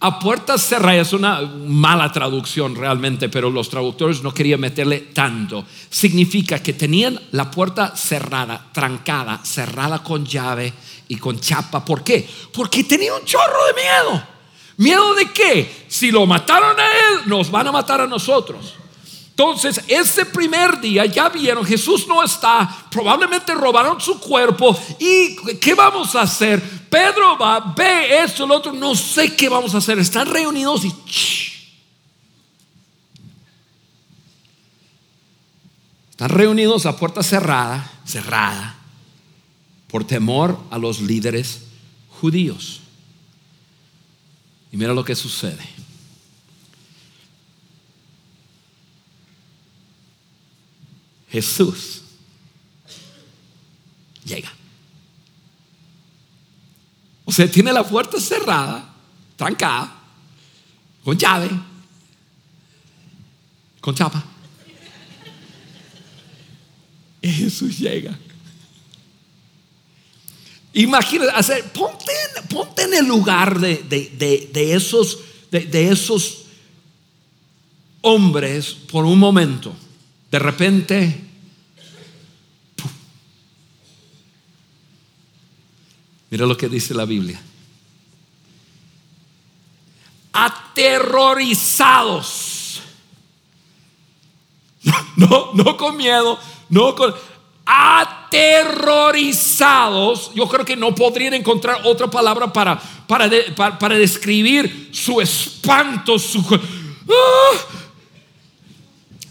a 0.00 0.18
puerta 0.18 0.58
cerrada 0.58 0.96
es 0.96 1.12
una 1.12 1.40
mala 1.42 2.10
traducción 2.10 2.74
realmente, 2.74 3.28
pero 3.28 3.50
los 3.50 3.68
traductores 3.68 4.22
no 4.22 4.34
querían 4.34 4.60
meterle 4.60 4.98
tanto. 5.00 5.64
Significa 5.88 6.58
que 6.60 6.72
tenían 6.72 7.20
la 7.30 7.50
puerta 7.50 7.94
cerrada, 7.94 8.66
trancada, 8.72 9.40
cerrada 9.44 10.02
con 10.02 10.26
llave 10.26 10.72
y 11.08 11.16
con 11.16 11.38
chapa. 11.38 11.84
¿Por 11.84 12.02
qué? 12.02 12.28
Porque 12.52 12.84
tenía 12.84 13.14
un 13.14 13.24
chorro 13.24 13.66
de 13.66 13.80
miedo. 13.80 14.26
¿Miedo 14.78 15.14
de 15.14 15.30
qué? 15.30 15.84
Si 15.86 16.10
lo 16.10 16.26
mataron 16.26 16.78
a 16.80 16.84
él, 16.84 17.20
nos 17.26 17.50
van 17.50 17.68
a 17.68 17.72
matar 17.72 18.00
a 18.00 18.06
nosotros. 18.06 18.74
Entonces, 19.32 19.80
ese 19.88 20.26
primer 20.26 20.78
día 20.78 21.06
ya 21.06 21.30
vieron, 21.30 21.64
Jesús 21.64 22.06
no 22.06 22.22
está, 22.22 22.86
probablemente 22.90 23.54
robaron 23.54 23.98
su 23.98 24.20
cuerpo 24.20 24.78
y 24.98 25.36
¿qué 25.58 25.72
vamos 25.72 26.14
a 26.14 26.20
hacer? 26.20 26.60
Pedro 26.90 27.38
va, 27.38 27.72
ve 27.74 28.22
esto, 28.22 28.46
lo 28.46 28.56
otro, 28.56 28.74
no 28.74 28.94
sé 28.94 29.34
qué 29.34 29.48
vamos 29.48 29.74
a 29.74 29.78
hacer. 29.78 29.98
Están 29.98 30.26
reunidos 30.26 30.84
y... 30.84 30.92
Están 36.10 36.28
reunidos 36.28 36.84
a 36.84 36.98
puerta 36.98 37.22
cerrada, 37.22 37.90
cerrada, 38.04 38.76
por 39.88 40.04
temor 40.04 40.60
a 40.70 40.76
los 40.76 41.00
líderes 41.00 41.62
judíos. 42.20 42.82
Y 44.70 44.76
mira 44.76 44.92
lo 44.92 45.06
que 45.06 45.16
sucede. 45.16 45.71
Jesús 51.32 52.02
llega. 54.24 54.52
O 57.24 57.32
sea, 57.32 57.50
tiene 57.50 57.72
la 57.72 57.82
puerta 57.88 58.20
cerrada, 58.20 58.94
trancada, 59.36 59.92
con 61.02 61.16
llave, 61.16 61.48
con 63.80 63.94
chapa. 63.94 64.22
Y 67.22 67.28
Jesús 67.30 67.78
llega. 67.78 68.18
Imagínate, 70.74 71.30
hacer, 71.32 71.64
ponte, 71.72 72.12
ponte 72.50 72.82
en 72.82 72.94
el 72.94 73.06
lugar 73.06 73.58
de, 73.58 73.76
de- 73.88 74.10
de- 74.18 74.50
de 74.52 74.74
esos, 74.74 75.18
de 75.50 75.90
esos 75.90 76.38
hombres 78.02 78.74
por 78.90 79.04
un 79.04 79.18
momento. 79.18 79.74
De 80.32 80.38
repente, 80.38 81.20
mira 86.30 86.46
lo 86.46 86.56
que 86.56 86.70
dice 86.70 86.94
la 86.94 87.04
Biblia. 87.04 87.38
Aterrorizados. 90.32 92.80
No, 95.16 95.52
no 95.52 95.76
con 95.76 95.96
miedo, 95.98 96.38
no 96.70 96.94
con 96.96 97.14
aterrorizados. 97.66 100.32
Yo 100.34 100.48
creo 100.48 100.64
que 100.64 100.74
no 100.76 100.94
podrían 100.94 101.34
encontrar 101.34 101.82
otra 101.84 102.10
palabra 102.10 102.50
para, 102.52 102.80
para- 103.06 103.78
para 103.78 103.94
describir 103.96 104.88
su 104.92 105.20
espanto, 105.20 106.18
su 106.18 106.42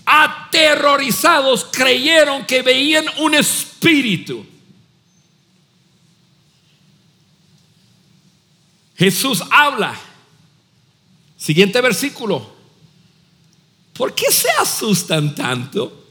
¡Ah! 0.05 0.40
Aterrorizados 0.51 1.65
creyeron 1.71 2.45
que 2.45 2.61
veían 2.61 3.05
un 3.19 3.33
espíritu. 3.35 4.45
Jesús 8.95 9.41
habla. 9.49 9.99
Siguiente 11.37 11.81
versículo. 11.81 12.53
¿Por 13.93 14.13
qué 14.13 14.31
se 14.31 14.49
asustan 14.59 15.33
tanto? 15.33 16.05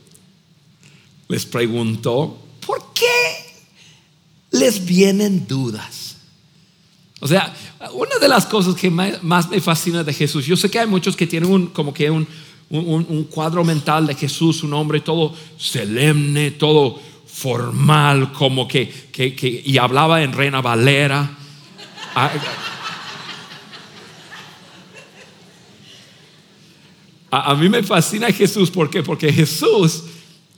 Les 1.29 1.47
preguntó. 1.47 2.43
¿Por 2.67 2.93
qué 2.95 3.63
les 4.51 4.85
vienen 4.85 5.47
dudas? 5.47 6.17
O 7.21 7.29
sea, 7.29 7.55
una 7.93 8.19
de 8.19 8.29
las 8.29 8.47
cosas 8.47 8.75
que 8.75 8.91
más 8.91 9.51
me 9.51 9.61
fascina 9.61 10.03
de 10.03 10.13
Jesús, 10.13 10.47
yo 10.47 10.57
sé 10.57 10.71
que 10.71 10.81
hay 10.81 10.87
muchos 10.87 11.15
que 11.15 11.27
tienen 11.27 11.51
un, 11.51 11.67
como 11.69 11.93
que 11.93 12.11
un, 12.11 12.27
un- 12.79 13.25
cuadro 13.25 13.65
mental 13.65 14.07
de 14.07 14.15
Jesús, 14.15 14.63
un 14.63 14.73
hombre 14.75 15.01
todo 15.01 15.35
solemne, 15.57 16.53
todo 16.53 17.01
formal, 17.27 18.33
como 18.33 18.67
que, 18.69 18.89
que- 19.13 19.35
que- 19.35 19.63
y 19.65 19.77
hablaba 19.79 20.23
en 20.23 20.33
Reina 20.33 20.61
Valera. 20.61 21.37
Ah, 22.15 22.31
A, 27.33 27.53
a 27.53 27.55
mí 27.55 27.69
me 27.69 27.83
fascina 27.85 28.33
Jesús, 28.33 28.71
¿por 28.71 28.91
qué? 28.91 29.03
Porque 29.05 29.33
Jesús 29.33 30.03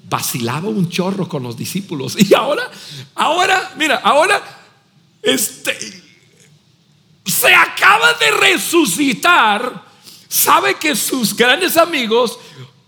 vacilaba 0.09 0.69
un 0.69 0.89
chorro 0.89 1.29
con 1.29 1.43
los 1.43 1.57
discípulos. 1.57 2.17
Y 2.19 2.33
ahora, 2.35 2.71
ahora, 3.15 3.75
mira, 3.77 3.97
ahora, 3.97 4.41
este, 5.23 5.77
se 7.27 7.55
acaba 7.55 8.15
de 8.15 8.31
resucitar, 8.31 9.85
sabe 10.33 10.77
que 10.77 10.97
sus 10.97 11.37
grandes 11.37 11.77
amigos, 11.77 12.39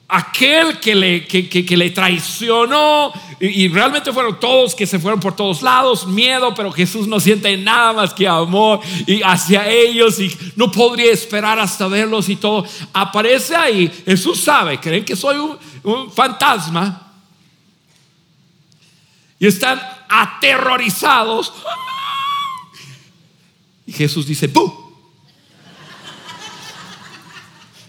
aquel 0.08 0.80
que 0.80 0.94
le, 0.94 1.26
que, 1.26 1.46
que- 1.46 1.66
que 1.66 1.76
le 1.76 1.90
traicionó, 1.90 3.12
y, 3.38 3.68
realmente 3.68 4.12
fueron 4.14 4.40
todos 4.40 4.74
que 4.74 4.86
se 4.86 4.98
fueron 4.98 5.20
por 5.20 5.36
todos 5.36 5.60
lados, 5.60 6.06
miedo, 6.06 6.54
pero 6.54 6.72
Jesús 6.72 7.06
no 7.06 7.20
siente 7.20 7.54
nada 7.58 7.92
más 7.92 8.14
que 8.14 8.26
amor 8.26 8.80
y 9.06 9.20
hacia 9.22 9.68
ellos 9.68 10.18
y 10.20 10.34
no 10.56 10.70
podría 10.70 11.12
esperar 11.12 11.58
hasta 11.58 11.86
verlos 11.88 12.30
y 12.30 12.36
todo. 12.36 12.64
Aparece 12.94 13.54
ahí, 13.54 13.92
Jesús 14.06 14.40
sabe, 14.40 14.80
creen 14.80 15.04
que 15.04 15.14
soy 15.16 15.36
un, 15.36 15.58
un 15.82 16.10
fantasma 16.10 17.12
y 19.38 19.46
están 19.46 19.78
aterrorizados. 20.08 21.52
Y 23.86 23.92
Jesús 23.92 24.26
dice, 24.26 24.46
¡Bú! 24.46 24.83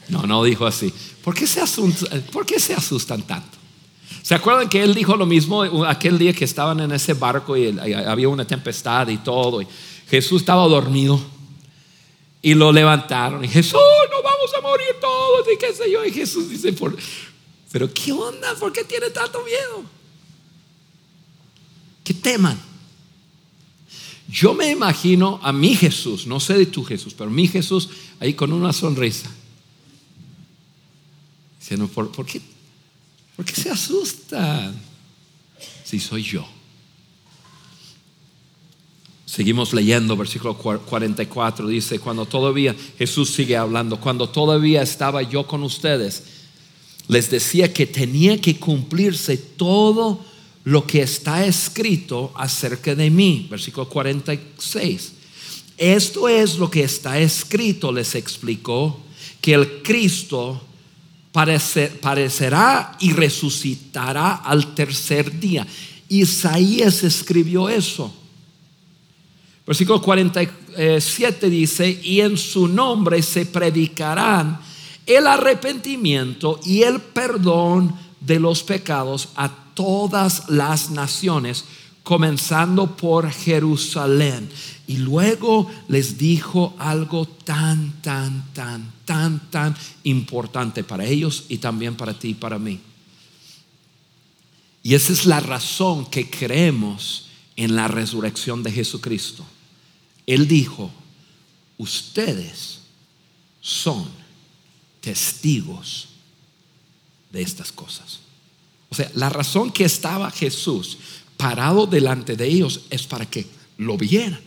No, 0.09 0.23
no 0.23 0.43
dijo 0.43 0.65
así. 0.65 0.93
¿Por 1.23 1.33
qué, 1.33 1.47
se 1.47 1.61
asustan, 1.61 2.21
¿Por 2.31 2.45
qué 2.45 2.57
tanto? 3.25 3.57
¿Se 4.21 4.33
acuerdan 4.33 4.69
que 4.69 4.81
él 4.81 4.93
dijo 4.93 5.15
lo 5.15 5.25
mismo 5.25 5.63
aquel 5.85 6.17
día 6.17 6.33
que 6.33 6.45
estaban 6.45 6.79
en 6.79 6.91
ese 6.91 7.13
barco 7.13 7.55
y 7.55 7.77
había 7.79 8.29
una 8.29 8.45
tempestad 8.45 9.07
y 9.09 9.17
todo? 9.17 9.61
Y 9.61 9.67
Jesús 10.09 10.41
estaba 10.41 10.67
dormido 10.67 11.19
y 12.41 12.53
lo 12.53 12.71
levantaron 12.71 13.43
y 13.43 13.47
Jesús, 13.47 13.73
no 13.73 14.23
vamos 14.23 14.51
a 14.57 14.61
morir 14.61 14.87
todos 15.01 15.45
y 15.53 15.57
qué 15.57 15.73
sé 15.73 15.91
yo. 15.91 16.03
Y 16.05 16.11
Jesús 16.11 16.49
dice, 16.49 16.73
"Por- 16.73 16.95
pero 17.71 17.91
¿qué 17.93 18.11
onda? 18.11 18.55
¿Por 18.55 18.71
qué 18.71 18.83
tiene 18.83 19.09
tanto 19.09 19.43
miedo? 19.43 19.83
Que 22.03 22.13
teman. 22.13 22.59
Yo 24.27 24.53
me 24.53 24.69
imagino 24.71 25.39
a 25.43 25.51
mi 25.51 25.75
Jesús, 25.75 26.25
no 26.25 26.39
sé 26.39 26.55
de 26.55 26.65
tu 26.65 26.83
Jesús, 26.83 27.13
pero 27.15 27.29
mi 27.29 27.47
Jesús 27.47 27.89
ahí 28.19 28.33
con 28.33 28.53
una 28.53 28.73
sonrisa. 28.73 29.29
Diciendo, 31.65 31.87
¿por, 31.87 32.11
qué, 32.27 32.39
¿por 33.35 33.43
qué 33.43 33.55
se 33.55 33.71
asustan? 33.71 34.79
Si 35.83 35.99
soy 35.99 36.21
yo. 36.21 36.45
Seguimos 39.25 39.73
leyendo, 39.73 40.15
versículo 40.15 40.55
cua- 40.61 40.79
44, 40.79 41.67
dice, 41.67 41.97
cuando 41.97 42.27
todavía, 42.27 42.75
Jesús 42.99 43.31
sigue 43.31 43.57
hablando, 43.57 43.99
cuando 43.99 44.29
todavía 44.29 44.83
estaba 44.83 45.23
yo 45.23 45.47
con 45.47 45.63
ustedes, 45.63 46.21
les 47.07 47.31
decía 47.31 47.73
que 47.73 47.87
tenía 47.87 48.39
que 48.39 48.59
cumplirse 48.59 49.35
todo 49.35 50.23
lo 50.65 50.85
que 50.85 51.01
está 51.01 51.47
escrito 51.47 52.31
acerca 52.35 52.93
de 52.93 53.09
mí. 53.09 53.47
Versículo 53.49 53.89
46. 53.89 55.13
Esto 55.77 56.29
es 56.29 56.59
lo 56.59 56.69
que 56.69 56.83
está 56.83 57.17
escrito, 57.17 57.91
les 57.91 58.13
explicó, 58.13 58.99
que 59.41 59.55
el 59.55 59.81
Cristo 59.81 60.61
parecer- 61.35 61.99
parecerá 61.99 62.95
y 63.01 63.11
resucitará 63.11 64.35
al 64.35 64.73
tercer 64.73 65.37
día. 65.37 65.67
Isaías 66.07 67.03
escribió 67.03 67.67
eso. 67.67 68.13
Versículo 69.67 70.01
47 70.01 71.49
dice, 71.49 71.99
y 72.01 72.21
en 72.21 72.37
su 72.37 72.69
nombre 72.69 73.21
se 73.21 73.45
predicarán 73.45 74.61
el 75.05 75.27
arrepentimiento 75.27 76.61
y 76.63 76.83
el 76.83 77.01
perdón 77.01 77.93
de 78.21 78.39
los 78.39 78.63
pecados 78.63 79.29
a 79.35 79.51
todas 79.73 80.47
las 80.47 80.89
naciones, 80.89 81.65
comenzando 82.05 82.95
por 82.95 83.31
Jerusalén. 83.31 84.47
Y 84.85 84.97
luego 84.97 85.69
les 85.87 86.19
dijo 86.19 86.75
algo 86.77 87.25
tan, 87.25 87.99
tan, 88.03 88.53
tan, 88.53 88.93
tan, 89.03 89.49
tan 89.49 89.75
importante 90.03 90.83
para 90.83 91.03
ellos 91.03 91.45
y 91.49 91.57
también 91.57 91.95
para 91.95 92.17
ti 92.17 92.29
y 92.29 92.33
para 92.35 92.59
mí. 92.59 92.79
Y 94.83 94.93
esa 94.93 95.11
es 95.13 95.25
la 95.25 95.39
razón 95.39 96.05
que 96.05 96.29
creemos 96.29 97.25
en 97.55 97.75
la 97.75 97.87
resurrección 97.87 98.61
de 98.61 98.71
Jesucristo. 98.71 99.43
Él 100.27 100.47
dijo, 100.47 100.91
ustedes 101.79 102.81
son 103.61 104.07
testigos 105.01 106.09
de 107.31 107.41
estas 107.41 107.71
cosas. 107.71 108.19
O 108.89 108.95
sea, 108.95 109.09
la 109.15 109.29
razón 109.29 109.71
que 109.71 109.85
estaba 109.85 110.29
Jesús 110.29 110.99
parado 111.37 111.85
delante 111.85 112.35
de 112.35 112.47
ellos 112.47 112.81
es 112.89 113.03
para 113.03 113.25
que 113.25 113.45
lo 113.77 113.97
vieran. 113.97 114.39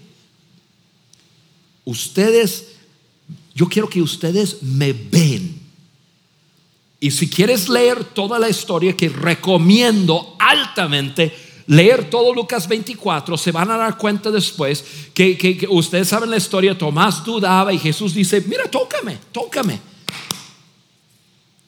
Ustedes, 1.85 2.77
yo 3.55 3.68
quiero 3.68 3.88
que 3.88 4.03
ustedes 4.03 4.62
me 4.62 4.92
ven. 4.92 5.59
Y 7.01 7.11
si 7.11 7.29
quieres 7.29 7.68
leer 7.68 8.05
toda 8.05 8.38
la 8.38 8.48
historia, 8.48 8.96
que 8.96 9.09
recomiendo 9.09 10.37
altamente 10.38 11.33
leer 11.68 12.09
todo 12.11 12.35
Lucas 12.35 12.66
24, 12.66 13.37
se 13.37 13.53
van 13.53 13.70
a 13.70 13.77
dar 13.77 13.96
cuenta 13.96 14.31
después 14.31 14.85
que, 15.14 15.37
que 15.37 15.66
ustedes 15.68 16.09
saben 16.09 16.31
la 16.31 16.38
historia, 16.38 16.77
Tomás 16.77 17.24
dudaba 17.24 17.72
y 17.72 17.79
Jesús 17.79 18.14
dice, 18.14 18.42
mira, 18.46 18.64
tócame, 18.70 19.18
tócame. 19.31 19.81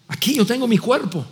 Aquí 0.09 0.35
yo 0.35 0.45
tengo 0.45 0.67
mi 0.67 0.79
cuerpo. 0.79 1.25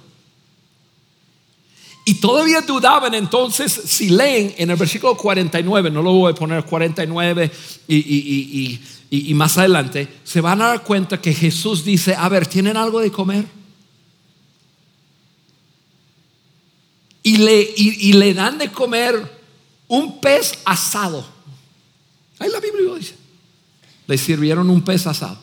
Y 2.09 2.14
todavía 2.14 2.62
dudaban 2.62 3.12
entonces, 3.12 3.71
si 3.71 4.09
leen 4.09 4.55
en 4.57 4.71
el 4.71 4.77
versículo 4.77 5.14
49, 5.14 5.90
no 5.90 6.01
lo 6.01 6.12
voy 6.12 6.33
a 6.33 6.35
poner 6.35 6.64
49 6.64 7.51
y, 7.87 8.81
y, 9.11 9.35
más 9.35 9.59
adelante, 9.59 10.09
se 10.25 10.40
van 10.40 10.62
a 10.62 10.68
dar 10.68 10.85
cuenta 10.85 11.21
que 11.21 11.35
Jesús 11.35 11.85
dice, 11.85 12.14
a 12.14 12.27
ver, 12.31 12.47
¿tienen 12.47 12.79
algo 12.79 13.01
de 13.01 13.12
comer? 13.12 13.44
Y 17.23 17.37
le, 17.37 17.75
y 17.77 18.14
le 18.14 18.33
dan 18.33 18.57
de 18.57 18.73
comer 18.73 19.31
un 19.87 20.18
pez 20.18 20.61
asado. 20.64 21.29
Ahí 22.38 22.49
la 22.49 22.59
Biblia 22.59 22.94
dice. 22.99 23.16
Le 24.07 24.16
sirvieron 24.16 24.71
un 24.71 24.81
pez 24.81 25.07
asado. 25.07 25.38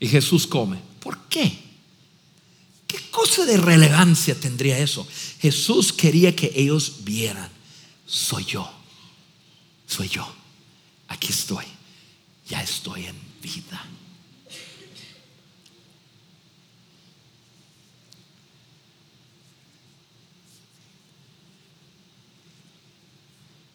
Y 0.00 0.08
Jesús 0.08 0.46
come. 0.46 0.78
¿Por 0.98 1.18
qué? 1.28 1.67
¿Qué 3.18 3.24
cosa 3.30 3.46
de 3.46 3.56
relevancia 3.56 4.38
tendría 4.38 4.78
eso? 4.78 5.06
Jesús 5.40 5.92
quería 5.92 6.36
que 6.36 6.52
ellos 6.54 6.98
vieran, 7.00 7.50
soy 8.06 8.44
yo, 8.44 8.70
soy 9.88 10.08
yo, 10.08 10.24
aquí 11.08 11.32
estoy, 11.32 11.64
ya 12.48 12.62
estoy 12.62 13.06
en 13.06 13.16
vida. 13.42 13.84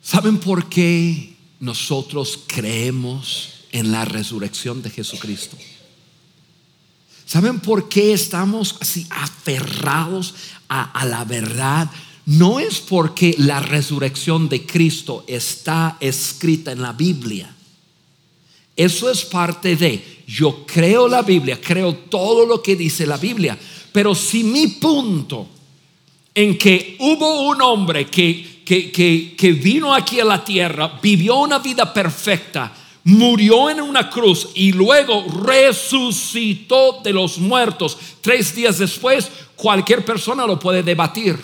¿Saben 0.01 0.37
por 0.37 0.69
qué 0.69 1.35
nosotros 1.59 2.39
creemos 2.47 3.65
en 3.73 3.91
la 3.91 4.05
resurrección 4.05 4.81
de 4.81 4.89
Jesucristo? 4.89 5.57
¿Saben 7.33 7.61
por 7.61 7.89
qué 7.89 8.13
estamos 8.13 8.75
así 8.79 9.07
aferrados 9.09 10.35
a, 10.69 11.03
la 11.03 11.25
verdad? 11.25 11.89
No 12.27 12.59
es 12.59 12.79
porque 12.79 13.33
la 13.39 13.59
resurrección 13.59 14.47
de 14.49 14.67
Cristo 14.67 15.23
está 15.25 15.97
escrita 15.99 16.73
en 16.73 16.83
la 16.83 16.93
Biblia. 16.93 17.51
Eso 18.75 19.09
es 19.09 19.25
parte 19.25 19.75
de, 19.75 20.23
yo 20.27 20.63
creo 20.67 21.07
la 21.07 21.23
Biblia, 21.23 21.59
creo 21.59 21.95
todo 21.95 22.45
lo 22.45 22.61
que 22.61 22.75
dice 22.75 23.07
la 23.07 23.17
Biblia, 23.17 23.57
pero 23.91 24.13
si 24.13 24.43
mi 24.43 24.67
punto 24.67 25.47
en 26.35 26.55
que 26.55 26.97
hubo 26.99 27.49
un 27.49 27.59
hombre 27.63 28.11
que, 28.11 28.61
que, 28.63 28.91
que, 29.35 29.51
vino 29.53 29.91
aquí 29.91 30.19
a 30.19 30.25
la 30.25 30.45
tierra, 30.45 30.99
vivió 31.01 31.37
una 31.37 31.57
vida 31.57 31.91
perfecta, 31.91 32.71
murió 33.03 33.69
en 33.69 33.81
una 33.81 34.09
cruz 34.09 34.49
y 34.55 34.71
luego 34.71 35.25
resucitó 35.45 37.01
de 37.03 37.13
los 37.13 37.37
muertos. 37.37 37.97
Tres 38.21 38.55
días 38.55 38.77
después, 38.77 39.29
cualquier 39.55 40.05
persona 40.05 40.45
lo 40.45 40.59
puede 40.59 40.83
debatir. 40.83 41.37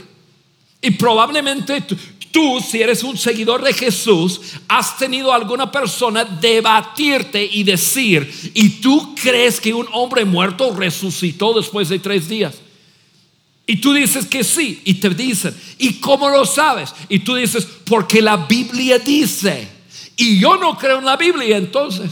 Y 0.81 0.91
probablemente 0.91 1.83
tú, 2.31 2.59
si 2.61 2.81
eres 2.81 3.03
un 3.03 3.17
seguidor 3.17 3.61
de 3.61 3.73
Jesús, 3.73 4.39
has 4.67 4.97
tenido 4.97 5.33
alguna 5.33 5.69
persona 5.69 6.23
debatirte 6.23 7.43
y 7.43 7.63
decir, 7.63 8.51
¿y 8.53 8.69
tú 8.81 9.13
crees 9.15 9.59
que 9.59 9.73
un 9.73 9.87
hombre 9.91 10.23
muerto 10.23 10.73
resucitó 10.73 11.53
después 11.53 11.89
de 11.89 11.99
tres 11.99 12.29
días? 12.29 12.55
Y 13.67 13.77
tú 13.81 13.93
dices 13.93 14.25
que 14.25 14.43
sí, 14.43 14.81
y 14.85 14.95
te 14.95 15.09
dicen, 15.09 15.55
¿y 15.77 15.95
cómo 15.95 16.29
lo 16.29 16.45
sabes? 16.45 16.91
Y 17.07 17.19
tú 17.19 17.35
dices, 17.35 17.67
porque 17.85 18.21
la 18.21 18.37
Biblia 18.37 18.97
dice. 18.97 19.78
Y 20.19 20.37
yo 20.37 20.57
no 20.57 20.77
creo 20.77 20.99
en 20.99 21.05
la 21.05 21.15
Biblia 21.15 21.55
entonces. 21.55 22.11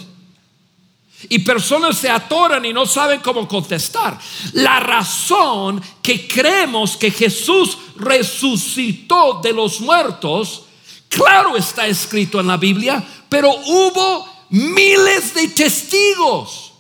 Y 1.28 1.40
personas 1.40 1.98
se 1.98 2.10
atoran 2.10 2.64
y 2.64 2.72
no 2.72 2.86
saben 2.86 3.20
cómo 3.20 3.46
contestar. 3.50 4.18
La 4.54 4.80
razón 4.80 5.84
que 6.02 6.26
creemos 6.26 6.96
que 6.96 7.12
Jesús 7.12 7.78
resucitó 7.98 9.42
de 9.44 9.52
los 9.52 9.82
muertos, 9.82 10.64
claro 11.10 11.58
está 11.58 11.86
escrito 11.86 12.40
en 12.40 12.48
la 12.48 12.56
Biblia, 12.56 13.06
pero 13.28 13.52
hubo 13.52 14.26
miles 14.52 15.34
de 15.34 15.50
testigos. 15.50 16.72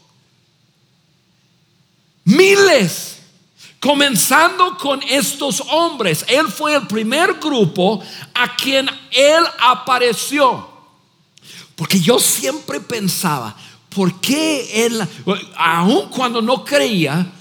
Miles. 2.23 3.17
Comenzando 3.81 4.77
con 4.77 5.03
estos 5.03 5.59
hombres. 5.71 6.23
Él 6.29 6.47
fue 6.47 6.75
el 6.75 6.87
primer 6.87 7.33
grupo 7.33 8.01
a 8.33 8.55
quien 8.55 8.89
él 9.11 9.43
apareció. 9.59 10.76
Porque 11.77 11.99
yo 11.99 12.17
siempre 12.17 12.79
pensaba, 12.79 13.55
¿por 13.87 14.19
qué 14.19 14.87
él, 14.87 14.99
aun 15.55 16.09
cuando 16.09 16.41
no 16.41 16.65
creía, 16.65 17.31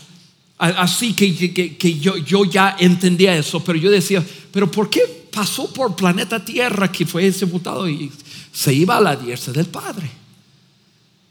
así 0.59 1.14
que, 1.14 1.55
que, 1.79 1.99
yo, 1.99 2.18
yo 2.18 2.44
ya 2.44 2.77
entendía 2.79 3.35
eso, 3.35 3.64
pero 3.64 3.79
yo 3.79 3.90
decía, 3.90 4.22
pero 4.53 4.70
¿por 4.70 4.90
qué 4.90 5.01
pasó 5.33 5.72
por 5.72 5.96
planeta 5.96 6.44
Tierra 6.44 6.92
que 6.92 7.07
fue 7.07 7.33
sepultado 7.33 7.88
y 7.88 8.12
se 8.53 8.75
iba 8.75 8.99
a 8.99 9.01
la 9.01 9.16
diestra 9.16 9.55
del 9.55 9.66
Padre? 9.66 10.11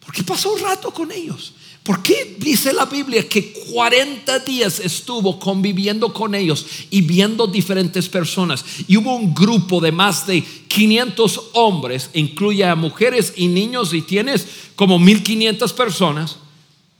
¿Por 0.05 0.13
qué 0.13 0.23
pasó 0.23 0.53
un 0.53 0.59
rato 0.59 0.91
con 0.91 1.11
ellos? 1.11 1.53
¿Por 1.85 2.01
qué 2.01 2.35
dice 2.39 2.73
la 2.73 2.85
Biblia 2.85 3.29
que 3.29 3.53
40 3.71 4.39
días 4.39 4.79
estuvo 4.79 5.39
conviviendo 5.39 6.11
con 6.13 6.33
ellos 6.33 6.65
y 6.89 7.01
viendo 7.01 7.45
diferentes 7.45 8.09
personas? 8.09 8.65
Y 8.87 8.97
hubo 8.97 9.15
un 9.15 9.35
grupo 9.35 9.79
de 9.79 9.91
más 9.91 10.25
de 10.25 10.43
500 10.43 11.51
hombres, 11.53 12.09
incluye 12.13 12.65
a 12.65 12.73
mujeres 12.75 13.33
y 13.35 13.47
niños, 13.47 13.93
y 13.93 14.01
tienes 14.01 14.47
como 14.75 14.97
1500 14.97 15.73
personas, 15.73 16.37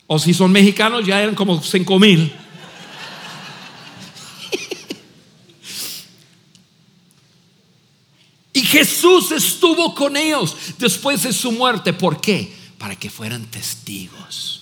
o 0.05 0.19
si 0.19 0.35
son 0.35 0.51
mexicanos 0.51 1.03
ya 1.03 1.19
eran 1.19 1.33
como 1.33 1.63
5000. 1.63 2.31
y 8.53 8.61
Jesús 8.61 9.31
estuvo 9.31 9.95
con 9.95 10.15
ellos 10.15 10.55
después 10.77 11.23
de 11.23 11.33
su 11.33 11.51
muerte. 11.51 11.91
¿Por 11.91 12.21
qué? 12.21 12.64
Para 12.85 12.97
que 12.97 13.09
fueran 13.09 13.49
testigos. 13.49 14.61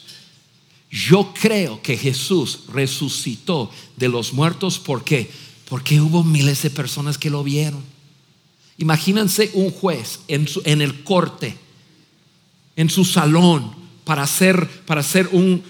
Yo 0.89 1.33
creo 1.37 1.81
que 1.81 1.97
Jesús 1.97 2.61
resucitó 2.71 3.69
de 3.97 4.07
los 4.07 4.31
muertos. 4.31 4.79
¿Por 4.79 5.03
qué? 5.03 5.29
Porque 5.67 5.99
hubo 5.99 6.23
miles 6.23 6.61
de 6.61 6.69
personas 6.69 7.17
que 7.17 7.29
lo 7.29 7.43
vieron. 7.43 7.83
Imagínense 8.77 9.51
un 9.55 9.71
juez 9.71 10.21
en, 10.29 10.47
el 10.81 11.03
corte, 11.03 11.57
en 12.77 12.89
su 12.89 13.03
salón, 13.03 13.75
para 14.05 14.23
hacer, 14.23 14.69
para 14.85 15.01
hacer 15.01 15.27
un, 15.33 15.61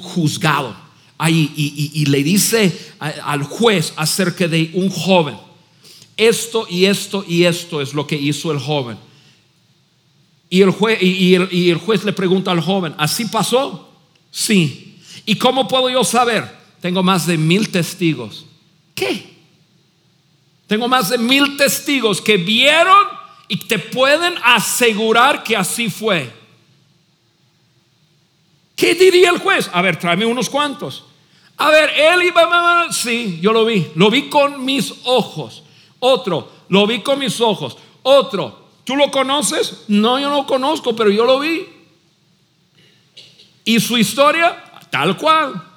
juzgado. 0.00 0.74
Ahí, 1.18 1.52
y, 1.54 2.06
le 2.06 2.24
dice 2.24 2.94
al 2.98 3.42
juez 3.42 3.92
acerca 3.96 4.48
de 4.48 4.70
un 4.72 4.88
joven, 4.88 5.36
esto 6.16 6.66
y 6.66 6.86
esto 6.86 7.26
y 7.28 7.44
esto 7.44 7.82
es 7.82 7.92
lo 7.92 8.06
que 8.06 8.16
hizo 8.16 8.52
el 8.52 8.58
joven. 8.58 9.09
Y 10.50 10.62
el, 10.62 10.70
juez, 10.70 10.98
y 11.00 11.70
el 11.70 11.78
juez 11.78 12.04
le 12.04 12.12
pregunta 12.12 12.50
al 12.50 12.60
joven, 12.60 12.94
¿así 12.98 13.24
pasó? 13.26 13.88
Sí. 14.30 15.00
¿Y 15.24 15.36
cómo 15.36 15.68
puedo 15.68 15.88
yo 15.88 16.02
saber? 16.04 16.58
Tengo 16.80 17.02
más 17.02 17.26
de 17.26 17.38
mil 17.38 17.70
testigos. 17.70 18.46
¿Qué? 18.94 19.30
Tengo 20.66 20.88
más 20.88 21.10
de 21.10 21.18
mil 21.18 21.56
testigos 21.56 22.20
que 22.20 22.36
vieron 22.36 23.06
y 23.48 23.56
te 23.56 23.78
pueden 23.78 24.34
asegurar 24.42 25.42
que 25.42 25.56
así 25.56 25.90
fue. 25.90 26.32
¿Qué 28.76 28.94
diría 28.94 29.30
el 29.30 29.38
juez? 29.38 29.68
A 29.72 29.82
ver, 29.82 29.98
tráeme 29.98 30.24
unos 30.24 30.48
cuantos. 30.48 31.04
A 31.56 31.70
ver, 31.70 31.90
él 31.90 32.22
iba, 32.22 32.90
sí, 32.92 33.38
yo 33.42 33.52
lo 33.52 33.66
vi, 33.66 33.88
lo 33.96 34.10
vi 34.10 34.30
con 34.30 34.64
mis 34.64 34.94
ojos. 35.04 35.62
Otro, 35.98 36.50
lo 36.68 36.86
vi 36.86 37.00
con 37.00 37.18
mis 37.18 37.40
ojos. 37.40 37.76
Otro, 38.02 38.59
¿tú 38.84 38.96
lo 38.96 39.10
conoces? 39.10 39.84
No, 39.88 40.18
yo 40.18 40.28
no 40.28 40.36
lo 40.36 40.46
conozco, 40.46 40.94
pero 40.94 41.10
yo 41.10 41.24
lo 41.24 41.40
vi. 41.40 41.66
Y 43.64 43.80
su 43.80 43.98
historia, 43.98 44.56
tal 44.90 45.16
cual. 45.16 45.70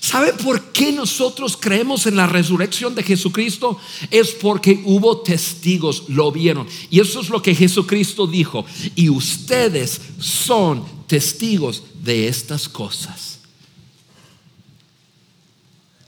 ¿Sabe 0.00 0.32
por 0.32 0.72
qué 0.72 0.90
nosotros 0.92 1.56
creemos 1.56 2.06
en 2.06 2.16
la 2.16 2.26
resurrección 2.26 2.94
de 2.94 3.02
Jesucristo? 3.02 3.78
Es 4.10 4.30
porque 4.30 4.82
hubo 4.84 5.20
testigos, 5.20 6.04
lo 6.08 6.32
vieron. 6.32 6.66
Y 6.90 7.00
eso 7.00 7.20
es 7.20 7.28
lo 7.28 7.42
que 7.42 7.54
Jesucristo 7.54 8.26
dijo. 8.26 8.64
Y 8.96 9.08
ustedes 9.08 10.00
son 10.18 10.84
testigos 11.06 11.84
de 12.02 12.28
estas 12.28 12.68
cosas. 12.68 13.38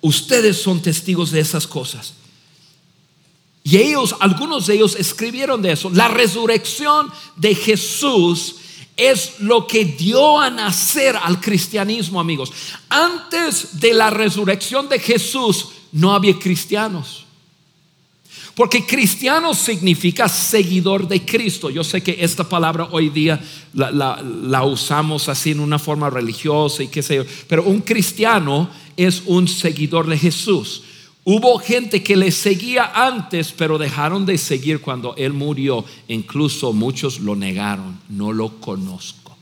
Ustedes 0.01 0.61
son 0.61 0.81
testigos 0.81 1.31
de 1.31 1.41
esas 1.41 1.67
cosas. 1.67 2.15
Y 3.63 3.77
ellos, 3.77 4.17
algunos 4.21 4.67
de 4.67 4.75
ellos 4.75 4.97
escribieron 4.97 5.61
de 5.63 5.73
eso. 5.73 5.91
La 5.91 6.09
resurrección 6.09 7.11
de 7.37 7.55
Jesús 7.55 8.57
es 8.97 9.41
lo 9.41 9.67
que 9.67 9.85
dio 9.85 10.39
a 10.39 10.51
nacer 10.51 11.17
al 11.17 11.41
cristianismo, 11.41 12.21
amigos. 12.21 12.53
Antes 12.89 13.81
de 13.81 13.95
la 13.95 14.11
resurrección 14.11 14.89
de 14.89 14.99
Jesús 14.99 15.69
no 15.93 16.13
había 16.13 16.39
cristianos. 16.39 17.27
Porque 18.55 18.85
cristiano 18.85 19.55
significa 19.55 20.29
seguidor 20.29 21.09
de 21.09 21.25
Cristo. 21.25 21.71
Yo 21.71 21.83
sé 21.83 22.03
que 22.03 22.19
esta 22.21 22.47
palabra 22.47 22.89
hoy 22.91 23.09
día 23.09 23.43
la, 23.73 24.65
usamos 24.65 25.31
así 25.31 25.53
en 25.53 25.61
una 25.61 25.79
forma 25.79 26.11
religiosa 26.11 26.83
y 26.83 26.89
qué 26.89 27.03
sé 27.03 27.17
yo. 27.17 27.25
Pero 27.49 27.65
un 27.65 27.81
cristiano 27.81 28.69
es 28.99 29.23
un 29.25 29.49
seguidor 29.49 30.07
de 30.07 30.19
Jesús. 30.19 30.83
Hubo 31.25 31.59
gente 31.59 32.03
que 32.03 32.17
le 32.17 32.31
seguía 32.31 32.91
antes, 32.95 33.53
pero 33.53 33.77
dejaron 33.77 34.25
de 34.25 34.39
seguir 34.39 34.81
cuando 34.81 35.15
Él 35.17 35.33
murió. 35.33 35.85
Incluso 36.09 36.73
muchos 36.73 37.21
lo 37.21 37.37
negaron. 37.37 38.01
No 38.09 38.33
lo 38.33 38.61
conozco. 38.61 39.37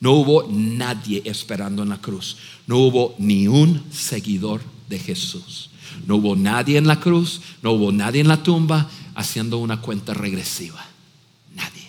No 0.00 0.12
hubo 0.12 0.48
nadie 0.50 1.20
esperando 1.26 1.82
en 1.82 1.90
la 1.90 2.00
cruz. 2.00 2.38
No 2.66 2.78
hubo 2.78 3.14
ni 3.18 3.46
un 3.46 3.84
seguidor 3.92 4.62
de 4.88 4.98
Jesús. 4.98 5.68
No 6.06 6.16
hubo 6.16 6.34
nadie 6.34 6.78
en 6.78 6.86
la 6.86 6.98
cruz. 6.98 7.42
No 7.62 7.72
hubo 7.72 7.92
nadie 7.92 8.22
en 8.22 8.28
la 8.28 8.42
tumba 8.42 8.88
haciendo 9.14 9.58
una 9.58 9.82
cuenta 9.82 10.14
regresiva. 10.14 10.82
Nadie. 11.54 11.88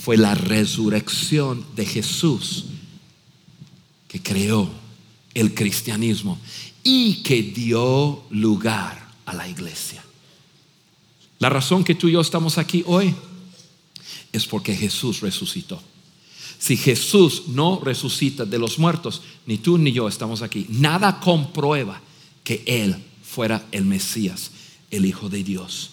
Fue 0.00 0.16
la 0.16 0.34
resurrección 0.34 1.64
de 1.76 1.86
Jesús 1.86 2.64
que 4.08 4.20
creó 4.20 4.68
el 5.34 5.54
cristianismo 5.54 6.38
y 6.84 7.22
que 7.22 7.42
dio 7.42 8.22
lugar 8.30 9.10
a 9.26 9.34
la 9.34 9.48
iglesia. 9.48 10.04
La 11.38 11.48
razón 11.48 11.82
que 11.82 11.94
tú 11.94 12.08
y 12.08 12.12
yo 12.12 12.20
estamos 12.20 12.58
aquí 12.58 12.84
hoy 12.86 13.14
es 14.32 14.46
porque 14.46 14.74
Jesús 14.76 15.20
resucitó. 15.20 15.82
Si 16.58 16.76
Jesús 16.76 17.48
no 17.48 17.80
resucita 17.82 18.44
de 18.44 18.58
los 18.58 18.78
muertos, 18.78 19.22
ni 19.46 19.58
tú 19.58 19.76
ni 19.76 19.92
yo 19.92 20.06
estamos 20.08 20.42
aquí. 20.42 20.66
Nada 20.68 21.20
comprueba 21.20 22.00
que 22.42 22.62
Él 22.66 22.96
fuera 23.22 23.66
el 23.72 23.84
Mesías, 23.84 24.50
el 24.90 25.04
Hijo 25.06 25.28
de 25.28 25.42
Dios. 25.42 25.90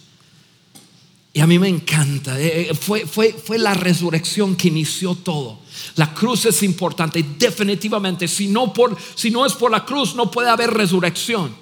Y 1.34 1.40
a 1.40 1.46
mí 1.46 1.58
me 1.58 1.68
encanta. 1.68 2.38
Eh, 2.38 2.68
eh, 2.70 2.74
fue, 2.74 3.06
fue, 3.06 3.32
fue 3.32 3.58
la 3.58 3.74
resurrección 3.74 4.54
que 4.54 4.68
inició 4.68 5.14
todo. 5.14 5.60
La 5.96 6.12
cruz 6.12 6.44
es 6.44 6.62
importante, 6.62 7.24
definitivamente. 7.38 8.28
Si 8.28 8.48
no, 8.48 8.72
por, 8.72 8.96
si 9.14 9.30
no 9.30 9.46
es 9.46 9.54
por 9.54 9.70
la 9.70 9.84
cruz, 9.84 10.14
no 10.14 10.30
puede 10.30 10.50
haber 10.50 10.70
resurrección. 10.70 11.54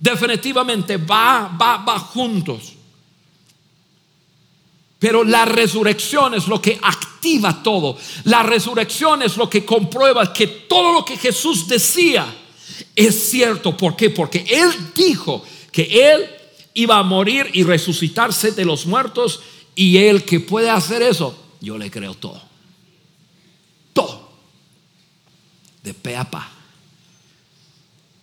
Definitivamente 0.00 0.96
va, 0.96 1.54
va, 1.60 1.78
va 1.78 1.98
juntos. 1.98 2.72
Pero 4.98 5.22
la 5.22 5.44
resurrección 5.44 6.32
es 6.32 6.48
lo 6.48 6.62
que 6.62 6.78
activa 6.80 7.62
todo. 7.62 7.98
La 8.24 8.42
resurrección 8.42 9.22
es 9.22 9.36
lo 9.36 9.50
que 9.50 9.62
comprueba 9.62 10.32
que 10.32 10.46
todo 10.46 10.94
lo 10.94 11.04
que 11.04 11.18
Jesús 11.18 11.68
decía 11.68 12.26
es 12.96 13.30
cierto. 13.30 13.76
¿Por 13.76 13.96
qué? 13.96 14.08
Porque 14.08 14.46
Él 14.48 14.70
dijo 14.94 15.44
que 15.70 15.82
Él 16.10 16.26
iba 16.74 16.98
a 16.98 17.02
morir 17.02 17.50
y 17.52 17.62
resucitarse 17.62 18.50
de 18.50 18.64
los 18.64 18.84
muertos 18.84 19.40
y 19.74 19.96
Él 19.96 20.24
que 20.24 20.40
puede 20.40 20.68
hacer 20.68 21.02
eso, 21.02 21.38
yo 21.60 21.78
le 21.78 21.90
creo 21.90 22.14
todo. 22.14 22.42
Todo. 23.92 24.28
De 25.82 25.94
pe 25.94 26.16
a 26.16 26.28
pa. 26.28 26.50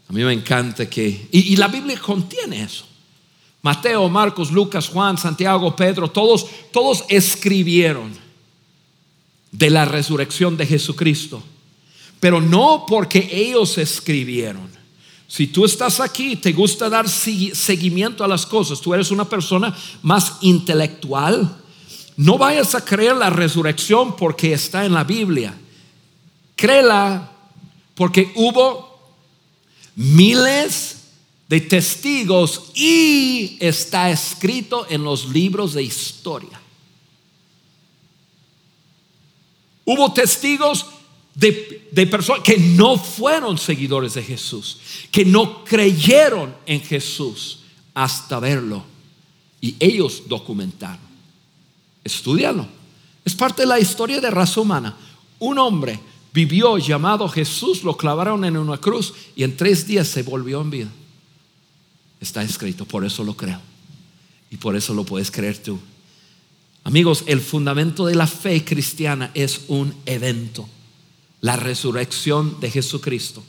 A 0.10 0.14
mí 0.14 0.24
me 0.24 0.34
encanta 0.34 0.90
que... 0.90 1.30
Y, 1.32 1.56
la 1.56 1.70
Biblia 1.70 1.98
contiene 2.00 2.64
eso. 2.64 2.86
Mateo, 3.62 4.10
Marcos, 4.10 4.52
Lucas, 4.52 4.90
Juan, 4.90 5.18
Santiago, 5.18 5.74
Pedro, 5.76 6.10
todos, 6.12 6.48
todos 6.72 7.06
escribieron 7.08 8.12
de 9.52 9.70
la 9.70 9.86
resurrección 9.86 10.58
de 10.58 10.66
Jesucristo. 10.66 11.42
Pero 12.20 12.42
no 12.42 12.86
porque 12.88 13.30
ellos 13.32 13.78
escribieron 13.78 14.70
si 15.32 15.48
tú 15.48 15.64
estás 15.64 16.02
aquí 16.02 16.34
y 16.34 16.36
te 16.36 16.52
gusta 16.52 16.90
dar 16.90 17.08
seguimiento 17.08 18.22
a 18.22 18.28
las 18.28 18.46
cosas, 18.46 18.82
tú 18.82 18.94
eres 18.94 19.12
una 19.12 19.30
persona 19.30 19.74
más 20.02 20.34
intelectual, 20.42 21.58
no 22.18 22.38
vayas 22.38 22.76
a 22.76 22.84
creer 22.84 23.16
la 23.16 23.30
resurrección 23.30 24.18
porque 24.18 24.52
está 24.52 24.86
en 24.86 24.94
la 24.94 25.06
Biblia. 25.06 25.58
Créela 26.58 27.32
porque 27.96 28.30
hubo 28.36 29.00
miles 29.96 30.98
de 31.48 31.62
testigos 31.62 32.64
y 32.76 33.56
está 33.62 34.12
escrito 34.12 34.86
en 34.90 35.02
los 35.06 35.30
libros 35.30 35.74
de 35.74 35.84
historia. 35.84 36.62
Hubo 39.86 40.12
testigos 40.12 40.88
de, 41.36 42.08
personas 42.08 42.44
que 42.44 42.58
no 42.58 42.98
fueron 42.98 43.58
seguidores 43.58 44.14
de 44.14 44.24
Jesús, 44.24 44.80
que 45.12 45.26
no 45.26 45.64
creyeron 45.64 46.54
en 46.66 46.82
Jesús 46.82 47.60
hasta 47.94 48.40
verlo. 48.40 48.84
Y 49.60 49.76
ellos 49.80 50.24
documentaron. 50.28 51.12
Estudialo. 52.04 52.68
Es 53.24 53.36
parte 53.36 53.62
de 53.62 53.68
la 53.68 53.80
historia 53.80 54.20
de 54.20 54.32
raza 54.32 54.60
humana. 54.60 54.98
Un 55.40 55.60
hombre 55.60 56.00
vivió 56.34 56.78
llamado 56.78 57.30
Jesús, 57.30 57.84
lo 57.84 57.96
clavaron 57.96 58.44
en 58.44 58.58
una 58.58 58.78
cruz 58.78 59.14
y 59.36 59.44
en 59.44 59.56
tres 59.56 59.86
días 59.86 60.08
se 60.08 60.24
volvió 60.24 60.62
en 60.62 60.70
vida. 60.72 60.90
Está 62.20 62.44
escrito, 62.44 62.86
por 62.86 63.06
eso 63.06 63.24
lo 63.24 63.36
creo. 63.36 63.60
Y 64.50 64.58
por 64.58 64.76
eso 64.76 64.94
lo 64.94 65.06
puedes 65.06 65.32
creer 65.32 65.62
tú. 65.62 65.80
Amigos, 66.84 67.24
el 67.28 67.40
fundamento 67.42 68.06
de 68.06 68.16
la 68.16 68.28
fe 68.28 68.66
cristiana 68.66 69.32
es 69.36 69.62
un 69.68 69.94
evento 70.06 70.68
la 71.42 71.56
resurrección 71.56 72.60
de 72.60 72.72
Jesucristo. 72.72 73.44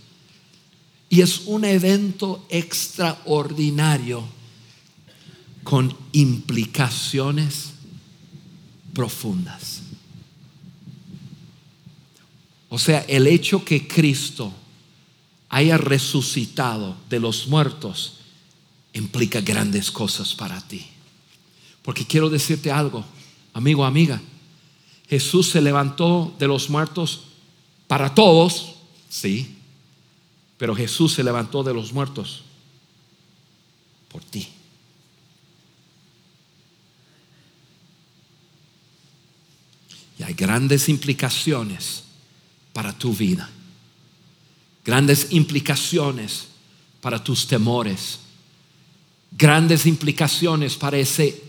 Y 1.09 1.21
es 1.21 1.43
un 1.45 1.65
evento 1.65 2.45
extraordinario 2.49 4.25
con 5.63 5.95
implicaciones 6.13 7.73
profundas. 8.95 9.83
O 12.71 12.79
sea, 12.79 13.01
el 13.09 13.27
hecho 13.27 13.65
que 13.65 13.87
Cristo 13.87 14.53
haya 15.51 15.77
resucitado 15.77 16.97
de 17.11 17.21
los 17.21 17.47
muertos 17.47 18.15
implica 18.95 19.43
grandes 19.43 19.91
cosas 19.91 20.35
para 20.35 20.67
ti. 20.67 20.87
Porque 21.83 22.07
quiero 22.07 22.31
decirte 22.31 22.73
algo, 22.73 23.05
amigo, 23.53 23.85
amiga. 23.85 24.23
Jesús 25.09 25.51
se 25.51 25.61
levantó 25.61 26.35
de 26.39 26.47
los 26.47 26.71
muertos 26.71 27.25
para 27.93 28.15
todos, 28.15 28.77
sí, 29.11 29.55
pero 30.57 30.75
Jesús 30.75 31.13
se 31.13 31.23
levantó 31.23 31.63
de 31.63 31.75
los 31.75 31.93
muertos 31.93 32.43
por 34.09 34.25
ti. 34.25 34.49
Y 40.19 40.23
hay 40.23 40.33
grandes 40.33 40.89
implicaciones 40.89 42.05
para 42.73 42.95
tu 42.95 43.13
vida, 43.13 43.51
grandes 44.87 45.27
implicaciones 45.29 46.47
para 47.03 47.23
tus 47.23 47.47
temores, 47.47 48.21
grandes 49.33 49.85
implicaciones 49.85 50.77
para 50.77 50.97
ese, 50.97 51.45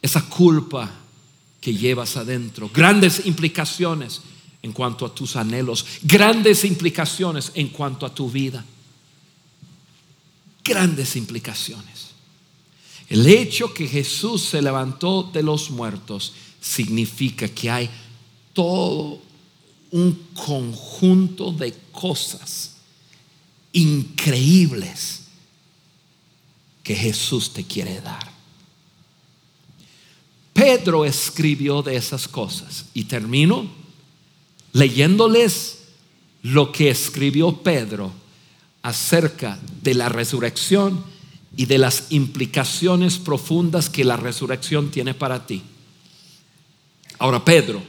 esa 0.00 0.22
culpa 0.30 0.90
que 1.60 1.74
llevas 1.74 2.16
adentro, 2.16 2.70
grandes 2.72 3.26
implicaciones 3.26 4.22
en 4.64 4.72
cuanto 4.72 5.04
a 5.04 5.14
tus 5.14 5.36
anhelos, 5.36 5.84
grandes 6.02 6.64
implicaciones 6.64 7.52
en 7.54 7.68
cuanto 7.68 8.06
a 8.06 8.14
tu 8.14 8.30
vida. 8.30 8.64
Grandes 10.64 11.16
implicaciones. 11.16 12.12
El 13.10 13.26
hecho 13.26 13.74
que 13.74 13.86
Jesús 13.86 14.40
se 14.40 14.62
levantó 14.62 15.30
de 15.30 15.42
los 15.42 15.70
muertos 15.70 16.32
significa 16.62 17.46
que 17.46 17.70
hay 17.70 17.90
todo 18.54 19.20
un 19.90 20.28
conjunto 20.32 21.52
de 21.52 21.74
cosas 21.92 22.76
increíbles 23.74 25.24
que 26.82 26.96
Jesús 26.96 27.52
te 27.52 27.64
quiere 27.64 28.00
dar. 28.00 28.32
Pedro 30.54 31.04
escribió 31.04 31.82
de 31.82 31.96
esas 31.96 32.26
cosas 32.26 32.86
y 32.94 33.04
termino 33.04 33.83
leyéndoles 34.74 35.84
lo 36.42 36.72
que 36.72 36.90
escribió 36.90 37.62
Pedro 37.62 38.12
acerca 38.82 39.58
de 39.80 39.94
la 39.94 40.10
resurrección 40.10 41.02
y 41.56 41.64
de 41.64 41.78
las 41.78 42.08
implicaciones 42.10 43.18
profundas 43.18 43.88
que 43.88 44.04
la 44.04 44.16
resurrección 44.16 44.90
tiene 44.90 45.14
para 45.14 45.46
ti. 45.46 45.62
Ahora, 47.18 47.44
Pedro, 47.44 47.82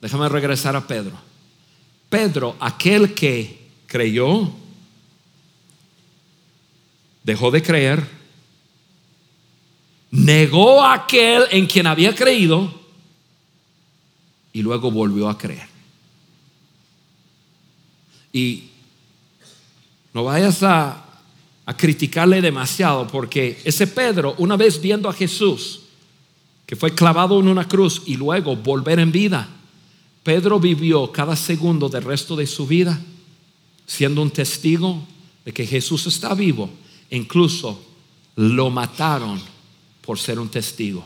déjame 0.00 0.28
regresar 0.28 0.76
a 0.76 0.86
Pedro. 0.86 1.18
Pedro, 2.10 2.54
aquel 2.60 3.14
que 3.14 3.68
creyó, 3.86 4.52
dejó 7.24 7.50
de 7.50 7.62
creer, 7.62 8.06
negó 10.10 10.82
a 10.82 10.94
aquel 10.94 11.44
en 11.50 11.66
quien 11.66 11.86
había 11.86 12.14
creído 12.14 12.72
y 14.52 14.60
luego 14.60 14.90
volvió 14.90 15.28
a 15.28 15.38
creer. 15.38 15.69
Y 18.32 18.64
no 20.12 20.24
vayas 20.24 20.62
a, 20.62 21.06
criticarle 21.76 22.40
demasiado 22.40 23.06
porque 23.06 23.60
ese 23.62 23.86
Pedro, 23.86 24.34
una 24.38 24.56
vez 24.56 24.80
viendo 24.80 25.08
a 25.08 25.12
Jesús, 25.12 25.82
que 26.66 26.74
fue 26.74 26.92
clavado 26.92 27.38
en 27.38 27.46
una 27.46 27.68
cruz 27.68 28.02
y 28.06 28.16
luego 28.16 28.56
volver 28.56 28.98
en 28.98 29.12
vida, 29.12 29.48
Pedro 30.24 30.58
vivió 30.58 31.12
cada 31.12 31.36
segundo 31.36 31.88
del 31.88 32.02
resto 32.02 32.34
de 32.34 32.48
su 32.48 32.66
vida 32.66 33.00
siendo 33.86 34.20
un 34.20 34.30
testigo 34.30 35.06
de 35.44 35.52
que 35.52 35.66
Jesús 35.66 36.06
está 36.06 36.34
vivo. 36.34 36.70
Incluso 37.10 37.80
lo 38.36 38.70
mataron 38.70 39.40
por 40.00 40.18
ser 40.18 40.38
un 40.38 40.48
testigo. 40.48 41.04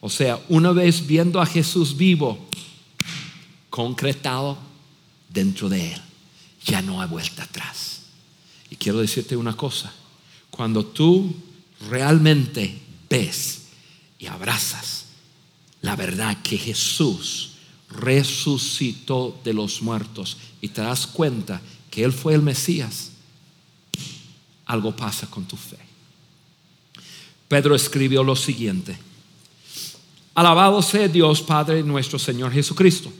O 0.00 0.08
sea, 0.08 0.40
una 0.48 0.72
vez 0.72 1.06
viendo 1.06 1.40
a 1.40 1.46
Jesús 1.46 1.96
vivo, 1.96 2.38
concretado 3.70 4.58
dentro 5.28 5.68
de 5.68 5.92
él, 5.92 6.00
ya 6.68 6.82
no 6.82 7.00
hay 7.00 7.08
vuelta 7.08 7.44
atrás. 7.44 8.02
Y 8.70 8.76
quiero 8.76 8.98
decirte 8.98 9.36
una 9.36 9.56
cosa, 9.56 9.92
cuando 10.50 10.84
tú 10.84 11.34
realmente 11.88 12.78
ves 13.08 13.62
y 14.18 14.26
abrazas 14.26 15.06
la 15.80 15.96
verdad 15.96 16.42
que 16.42 16.58
Jesús 16.58 17.52
resucitó 17.90 19.40
de 19.44 19.54
los 19.54 19.80
muertos 19.80 20.36
y 20.60 20.68
te 20.68 20.82
das 20.82 21.06
cuenta 21.06 21.60
que 21.90 22.04
Él 22.04 22.12
fue 22.12 22.34
el 22.34 22.42
Mesías, 22.42 23.12
algo 24.66 24.94
pasa 24.94 25.28
con 25.28 25.44
tu 25.44 25.56
fe. 25.56 25.78
Pedro 27.48 27.74
escribió 27.74 28.22
lo 28.22 28.36
siguiente, 28.36 28.98
alabado 30.34 30.82
sea 30.82 31.08
Dios 31.08 31.40
Padre 31.40 31.82
nuestro 31.82 32.18
Señor 32.18 32.52
Jesucristo, 32.52 33.10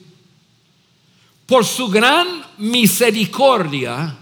por 1.49 1.65
su 1.65 1.89
gran 1.89 2.27
misericordia, 2.59 4.15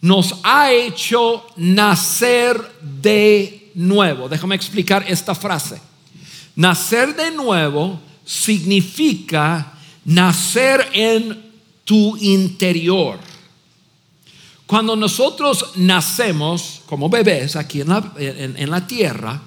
nos 0.00 0.34
ha 0.42 0.72
hecho 0.72 1.44
nacer 1.56 2.58
de 2.80 3.70
nuevo. 3.74 4.30
Déjame 4.30 4.54
explicar 4.54 5.04
esta 5.06 5.34
frase. 5.34 5.78
Nacer 6.56 7.14
de 7.14 7.32
nuevo 7.32 8.00
significa 8.24 9.74
nacer 10.06 10.88
en 10.94 11.50
tu 11.84 12.16
interior. 12.16 13.18
Cuando 14.66 14.96
nosotros 14.96 15.72
nacemos 15.76 16.80
como 16.86 17.10
bebés 17.10 17.56
aquí 17.56 17.82
en 17.82 17.88
la, 17.90 18.14
en 18.16 18.70
la 18.70 18.86
tierra, 18.86 19.42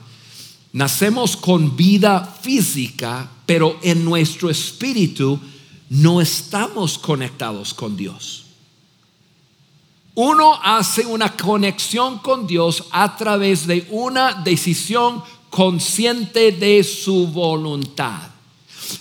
nacemos 0.73 1.35
con 1.35 1.75
vida 1.75 2.23
física, 2.41 3.27
pero 3.47 3.79
en 3.81 4.05
nuestro 4.05 4.51
espíritu 4.51 5.39
no 5.91 6.21
estamos 6.21 6.97
conectados 6.97 7.73
con 7.73 7.97
Dios. 7.97 8.45
Uno 10.15 10.57
hace 10.63 11.05
una 11.05 11.35
conexión 11.35 12.19
con 12.19 12.47
Dios 12.47 12.85
a 12.91 13.17
través 13.17 13.67
de 13.67 13.85
una 13.89 14.35
decisión 14.35 15.21
consciente 15.49 16.53
de 16.53 16.85
su 16.85 17.27
voluntad. 17.27 18.21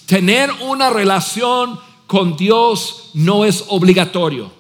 Tener 0.07 0.50
una 0.62 0.90
relación 0.90 1.79
con 2.09 2.37
Dios 2.37 3.11
no 3.14 3.44
es 3.44 3.62
obligatorio. 3.68 4.50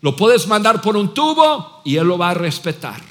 Lo 0.00 0.14
puedes 0.14 0.46
mandar 0.46 0.80
por 0.80 0.96
un 0.96 1.12
tubo 1.12 1.80
y 1.84 1.96
Él 1.96 2.06
lo 2.06 2.16
va 2.16 2.30
a 2.30 2.34
respetar. 2.34 3.02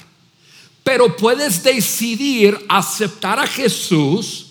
Pero 0.82 1.14
puedes 1.14 1.62
decidir 1.62 2.64
aceptar 2.66 3.38
a 3.38 3.46
Jesús 3.46 4.46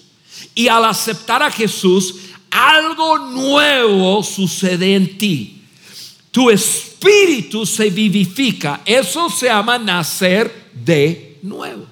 y 0.53 0.67
al 0.67 0.85
aceptar 0.85 1.41
a 1.41 1.49
Jesús, 1.49 2.15
algo 2.53 3.17
nuevo 3.17 4.23
sucede 4.23 4.95
en 4.95 5.17
ti 5.17 5.63
tu 6.33 6.49
espíritu 6.49 7.63
se 7.63 7.91
vivifica. 7.91 8.81
Eso 8.87 9.29
se 9.29 9.45
llama 9.45 9.77
nacer 9.77 10.51
de 10.73 11.37
nuevo. 11.43 11.85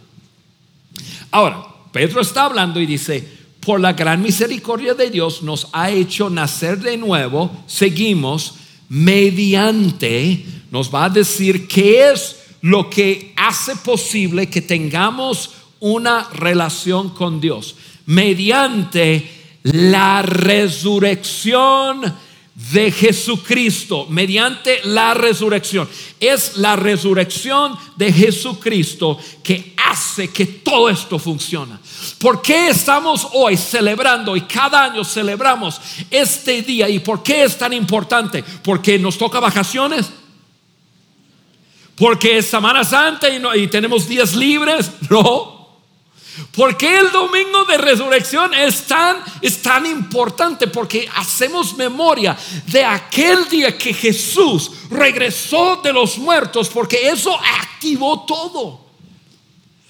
Ahora, 1.29 1.63
Pedro 1.91 2.21
está 2.21 2.45
hablando 2.45 2.81
y 2.81 2.87
dice, 2.87 3.23
por 3.59 3.79
la 3.79 3.93
gran 3.93 4.19
misericordia 4.19 4.95
de 4.95 5.11
Dios 5.11 5.43
nos 5.43 5.67
ha 5.73 5.91
hecho 5.91 6.31
nacer 6.31 6.79
de 6.79 6.97
nuevo, 6.97 7.51
seguimos 7.67 8.55
mediante, 8.89 10.43
nos 10.71 10.91
va 10.91 11.05
a 11.05 11.09
decir 11.09 11.67
qué 11.67 12.09
es 12.09 12.37
lo 12.61 12.89
que 12.89 13.33
hace 13.37 13.75
posible 13.75 14.49
que 14.49 14.61
tengamos 14.61 15.51
una 15.79 16.27
relación 16.33 17.09
con 17.09 17.39
Dios, 17.39 17.75
mediante 18.07 19.40
la 19.63 20.21
resurrección 20.21 22.13
de 22.73 22.91
Jesucristo 22.91 24.05
mediante 24.09 24.81
la 24.83 25.13
resurrección. 25.13 25.89
Es 26.19 26.57
la 26.57 26.75
resurrección 26.75 27.77
de 27.95 28.11
Jesucristo 28.13 29.17
que 29.43 29.73
hace 29.77 30.29
que 30.29 30.45
todo 30.45 30.89
esto 30.89 31.17
funcione. 31.17 31.77
¿Por 32.19 32.41
qué 32.41 32.69
estamos 32.69 33.27
hoy 33.33 33.57
celebrando 33.57 34.35
y 34.35 34.41
cada 34.41 34.83
año 34.83 35.03
celebramos 35.03 35.81
este 36.09 36.61
día? 36.61 36.87
¿Y 36.89 36.99
por 36.99 37.23
qué 37.23 37.43
es 37.43 37.57
tan 37.57 37.73
importante? 37.73 38.43
Porque 38.63 38.99
nos 38.99 39.17
toca 39.17 39.39
vacaciones. 39.39 40.11
Porque 41.95 42.37
es 42.37 42.47
Semana 42.47 42.83
Santa 42.83 43.27
y, 43.29 43.41
y 43.61 43.67
tenemos 43.67 44.07
días 44.07 44.35
libres. 44.35 44.91
No. 45.09 45.60
¿Por 46.51 46.77
qué 46.77 46.99
el 46.99 47.11
domingo 47.11 47.65
de 47.65 47.77
resurrección 47.77 48.53
es 48.53 48.87
tan, 48.87 49.17
es 49.41 49.61
tan 49.61 49.85
importante? 49.85 50.67
Porque 50.67 51.09
hacemos 51.15 51.75
memoria 51.75 52.37
de 52.67 52.83
aquel 52.83 53.47
día 53.49 53.77
que 53.77 53.93
Jesús 53.93 54.71
regresó 54.89 55.81
de 55.83 55.93
los 55.93 56.17
muertos, 56.17 56.69
porque 56.69 57.09
eso 57.09 57.37
activó 57.59 58.25
todo. 58.25 58.81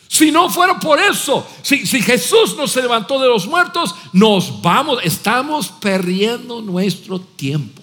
Si 0.07 0.31
no 0.31 0.49
fuera 0.49 0.79
por 0.79 0.99
eso, 0.99 1.47
si, 1.61 1.85
si 1.85 2.01
Jesús 2.01 2.55
nos 2.57 2.75
levantó 2.75 3.21
de 3.21 3.29
los 3.29 3.47
muertos, 3.47 3.95
nos 4.11 4.61
vamos, 4.61 4.99
estamos 5.03 5.69
perdiendo 5.69 6.61
nuestro 6.61 7.19
tiempo. 7.19 7.81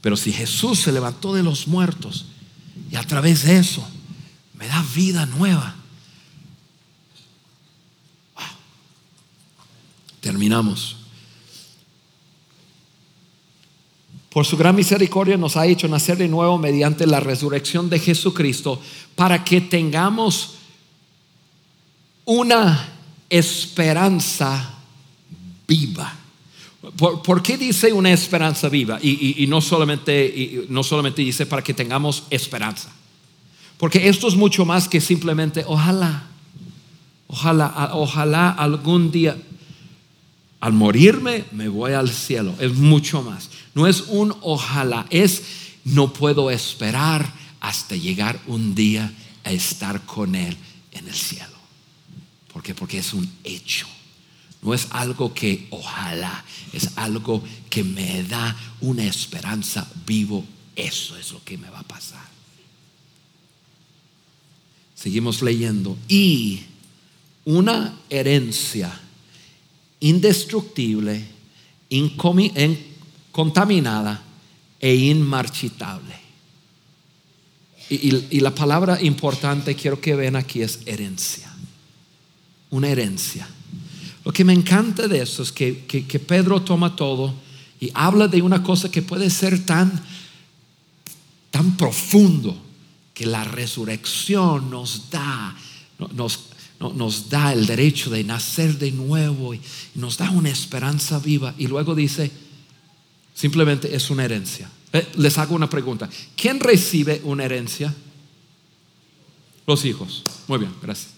Pero 0.00 0.16
si 0.16 0.32
Jesús 0.32 0.80
se 0.80 0.92
levantó 0.92 1.34
de 1.34 1.42
los 1.42 1.68
muertos 1.68 2.26
y 2.90 2.96
a 2.96 3.02
través 3.02 3.44
de 3.44 3.58
eso 3.58 3.86
me 4.54 4.66
da 4.66 4.84
vida 4.94 5.26
nueva, 5.26 5.77
Terminamos. 10.28 10.94
Por 14.28 14.44
su 14.44 14.58
gran 14.58 14.76
misericordia 14.76 15.38
nos 15.38 15.56
ha 15.56 15.66
hecho 15.66 15.88
nacer 15.88 16.18
de 16.18 16.28
nuevo 16.28 16.58
mediante 16.58 17.06
la 17.06 17.18
resurrección 17.18 17.88
de 17.88 17.98
Jesucristo 17.98 18.78
para 19.16 19.42
que 19.42 19.62
tengamos 19.62 20.56
una 22.26 22.90
esperanza 23.30 24.74
viva. 25.66 26.14
¿Por, 26.98 27.42
qué 27.42 27.56
dice 27.56 27.90
una 27.94 28.12
esperanza 28.12 28.68
viva? 28.68 28.98
Y, 29.00 29.46
no, 29.48 29.62
solamente, 29.62 30.66
no 30.68 30.82
solamente 30.82 31.22
dice 31.22 31.46
para 31.46 31.64
que 31.64 31.72
tengamos 31.72 32.24
esperanza. 32.28 32.92
Porque 33.78 34.10
esto 34.10 34.28
es 34.28 34.34
mucho 34.34 34.66
más 34.66 34.90
que 34.90 35.00
simplemente 35.00 35.64
ojalá, 35.66 36.26
ojalá, 37.28 37.92
ojalá 37.94 38.50
algún 38.50 39.10
día 39.10 39.34
al 40.60 40.72
morirme 40.72 41.44
me 41.52 41.68
voy 41.68 41.92
al 41.92 42.10
cielo. 42.10 42.54
Es 42.58 42.74
mucho 42.74 43.22
más. 43.22 43.48
No 43.74 43.86
es 43.86 44.02
un 44.08 44.34
ojalá, 44.40 45.06
es 45.10 45.42
no 45.84 46.12
puedo 46.12 46.50
esperar 46.50 47.32
hasta 47.60 47.96
llegar 47.96 48.40
un 48.46 48.74
día 48.74 49.12
a 49.44 49.52
estar 49.52 50.04
con 50.04 50.34
Él 50.34 50.56
en 50.92 51.06
el 51.06 51.14
cielo. 51.14 51.56
¿Por 52.52 52.62
qué? 52.62 52.74
Porque 52.74 52.98
es 52.98 53.12
un 53.14 53.30
hecho. 53.44 53.86
No 54.60 54.74
es 54.74 54.88
algo 54.90 55.32
que 55.32 55.68
ojalá, 55.70 56.44
es 56.72 56.90
algo 56.96 57.42
que 57.70 57.84
me 57.84 58.24
da 58.24 58.56
una 58.80 59.04
esperanza 59.04 59.88
vivo. 60.04 60.44
Eso 60.74 61.16
es 61.16 61.30
lo 61.32 61.42
que 61.44 61.56
me 61.56 61.70
va 61.70 61.80
a 61.80 61.84
pasar. 61.84 62.26
Seguimos 64.96 65.42
leyendo. 65.42 65.96
Y 66.08 66.62
una 67.44 67.96
herencia 68.10 69.00
indestructible, 70.00 71.24
contaminada 73.32 74.22
e 74.80 74.94
inmarchitable. 74.94 76.14
Y, 77.90 78.40
la 78.40 78.54
palabra 78.54 79.02
importante 79.02 79.74
quiero 79.74 80.00
que 80.00 80.14
vean 80.14 80.36
aquí 80.36 80.62
es 80.62 80.80
herencia. 80.84 81.50
Una 82.70 82.88
herencia. 82.88 83.48
Lo 84.24 84.32
que 84.32 84.44
me 84.44 84.52
encanta 84.52 85.08
de 85.08 85.22
eso 85.22 85.42
es 85.42 85.52
que, 85.52 85.86
que 85.86 86.18
Pedro 86.18 86.60
toma 86.60 86.94
todo 86.94 87.34
y 87.80 87.90
habla 87.94 88.28
de 88.28 88.42
una 88.42 88.62
cosa 88.62 88.90
que 88.90 89.02
puede 89.02 89.30
ser 89.30 89.64
tan, 89.64 90.04
tan 91.50 91.76
profundo 91.76 92.56
que 93.14 93.26
la 93.26 93.44
resurrección 93.44 94.70
nos 94.70 95.10
da, 95.10 95.56
nos, 96.14 96.40
nos 96.80 97.28
da 97.28 97.52
el 97.52 97.66
derecho 97.66 98.10
de 98.10 98.22
nacer 98.22 98.78
de 98.78 98.92
nuevo 98.92 99.52
y 99.52 99.60
nos 99.94 100.16
da 100.16 100.30
una 100.30 100.50
esperanza 100.50 101.18
viva. 101.18 101.54
Y 101.58 101.66
luego 101.66 101.94
dice, 101.94 102.30
simplemente 103.34 103.94
es 103.94 104.10
una 104.10 104.24
herencia. 104.24 104.70
Eh, 104.92 105.06
les 105.16 105.36
hago 105.38 105.54
una 105.54 105.68
pregunta. 105.68 106.08
¿Quién 106.36 106.60
recibe 106.60 107.20
una 107.24 107.44
herencia? 107.44 107.94
Los 109.66 109.84
hijos. 109.84 110.22
Muy 110.46 110.58
bien, 110.58 110.74
gracias. 110.80 111.10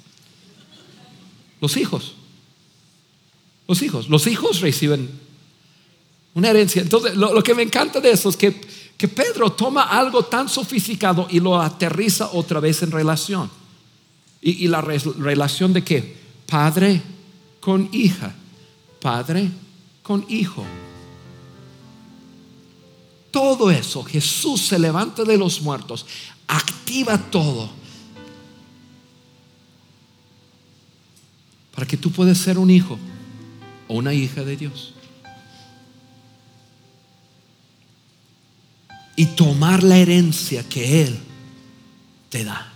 Los 1.61 1.77
hijos. 1.77 2.15
Los 3.69 3.83
hijos. 3.83 4.09
Los 4.09 4.27
hijos 4.27 4.61
reciben 4.61 5.11
una 6.35 6.51
herencia. 6.51 6.81
Entonces, 6.81 7.17
lo, 7.17 7.43
que 7.43 7.55
me 7.55 7.63
encanta 7.63 8.01
de 8.01 8.11
eso 8.11 8.31
es 8.31 8.37
que, 8.37 8.61
que 8.97 9.09
Pedro 9.09 9.53
toma 9.53 9.83
algo 9.83 10.25
tan 10.25 10.49
sofisticado 10.49 11.29
y 11.31 11.39
lo 11.39 11.61
aterriza 11.61 12.31
otra 12.33 12.61
vez 12.61 12.83
en 12.83 12.91
relación. 12.91 13.60
Y, 14.43 14.69
la 14.69 14.81
relación 14.81 15.73
de 15.73 15.85
qué? 15.85 16.17
Padre 16.47 17.03
con 17.61 17.89
hija, 17.93 18.35
padre 19.01 19.51
con 20.03 20.25
hijo. 20.29 20.65
Todo 23.31 23.71
eso, 23.71 24.03
Jesús 24.03 24.63
se 24.63 24.79
levanta 24.79 25.25
de 25.25 25.37
los 25.37 25.61
muertos, 25.61 26.07
activa 26.49 27.19
todo. 27.19 27.71
Para 31.75 31.87
que 31.87 31.97
tú 31.97 32.11
puedas 32.11 32.39
ser 32.39 32.59
un 32.59 32.71
hijo 32.71 32.99
o 33.89 33.95
una 33.95 34.13
hija 34.15 34.43
de 34.43 34.57
Dios. 34.57 34.95
Y 39.17 39.27
tomar 39.27 39.83
la 39.83 39.99
herencia 39.99 40.67
que 40.69 41.03
Él 41.03 41.19
te 42.31 42.45
da. 42.45 42.70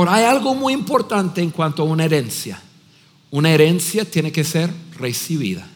Ahora, 0.00 0.14
hay 0.14 0.24
algo 0.24 0.54
muy 0.54 0.72
importante 0.72 1.42
en 1.42 1.50
cuanto 1.50 1.82
a 1.82 1.84
una 1.84 2.06
herencia. 2.06 2.58
Una 3.30 3.50
herencia 3.50 4.10
tiene 4.10 4.32
que 4.32 4.44
ser 4.44 4.72
recibida. 4.98 5.68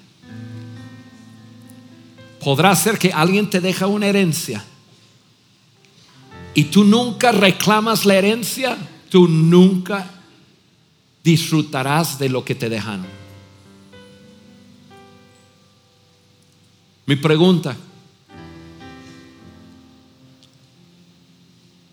Podrá 2.42 2.74
ser 2.74 2.98
que 2.98 3.12
alguien 3.12 3.50
te 3.50 3.60
deja 3.60 3.86
una 3.86 4.06
herencia 4.06 4.64
y 6.54 6.64
tú 6.64 6.84
nunca 6.84 7.32
reclamas 7.32 8.06
la 8.06 8.14
herencia, 8.14 8.78
tú 9.10 9.28
nunca 9.28 10.10
disfrutarás 11.22 12.18
de 12.18 12.30
lo 12.30 12.46
que 12.46 12.54
te 12.54 12.70
dejan. 12.70 13.04
Mi 17.04 17.16
pregunta, 17.16 17.76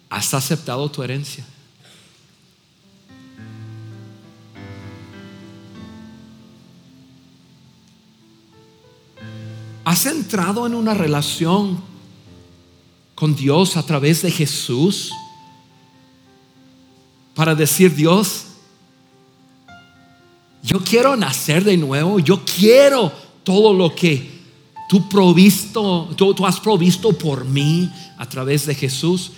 ¿has 0.09 0.34
aceptado 0.34 0.89
tu 0.89 1.03
herencia? 1.03 1.45
¿Has 9.91 10.05
entrado 10.05 10.65
en 10.65 10.73
una 10.73 10.93
relación 10.93 11.77
con 13.13 13.35
Dios 13.35 13.75
a 13.75 13.85
través 13.85 14.21
de 14.21 14.31
Jesús 14.31 15.11
para 17.35 17.55
decir 17.55 17.93
Dios, 17.93 18.45
yo 20.63 20.79
quiero 20.79 21.17
nacer 21.17 21.65
de 21.65 21.75
nuevo, 21.75 22.19
yo 22.19 22.41
quiero 22.45 23.11
todo 23.43 23.73
lo 23.73 23.93
que 23.93 24.31
tú 24.87 25.09
provisto, 25.09 26.09
tú, 26.15 26.45
has 26.45 26.61
provisto 26.61 27.11
por 27.11 27.43
mí 27.43 27.91
a 28.17 28.29
través 28.29 28.65
de 28.67 28.75
Jesús, 28.75 29.33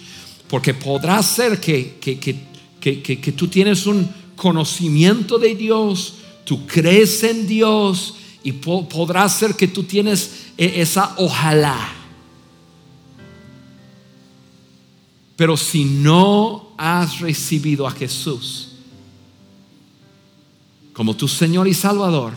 porque 0.48 0.76
podrá 0.76 1.24
ser 1.24 1.60
que, 1.60 1.98
que, 2.00 2.20
que, 2.20 3.02
que 3.02 3.32
tú 3.32 3.48
tienes 3.48 3.88
un 3.88 4.08
conocimiento 4.36 5.40
de 5.40 5.56
Dios, 5.56 6.14
tú 6.46 6.68
crees 6.68 7.24
en 7.24 7.48
Dios, 7.48 8.18
y 8.44 8.52
podrá 8.52 9.28
ser 9.30 9.56
que 9.56 9.68
tú 9.68 9.84
tienes 9.84 10.48
e-, 10.58 10.82
esa 10.82 11.16
ojalá. 11.18 11.94
Pero 15.36 15.58
si 15.58 15.86
no 15.86 16.74
has 16.78 17.20
recibido 17.20 17.88
a 17.88 17.92
Jesús 17.92 18.70
como 20.92 21.16
tu 21.16 21.28
Señor 21.28 21.68
y 21.68 21.74
Salvador, 21.74 22.34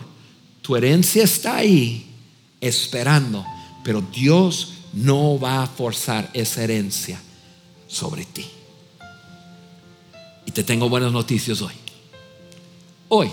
tu 0.61 0.75
herencia 0.75 1.23
está 1.23 1.57
ahí 1.57 2.07
esperando, 2.59 3.45
pero 3.83 4.01
Dios 4.01 4.73
no 4.93 5.39
va 5.39 5.61
a 5.61 5.67
forzar 5.67 6.31
esa 6.33 6.63
herencia 6.63 7.21
sobre 7.85 8.25
ti. 8.25 8.45
Y 10.45 10.51
te 10.51 10.63
tengo 10.63 10.89
buenas 10.89 11.11
noticias 11.11 11.61
hoy. 11.61 11.73
Hoy, 13.09 13.31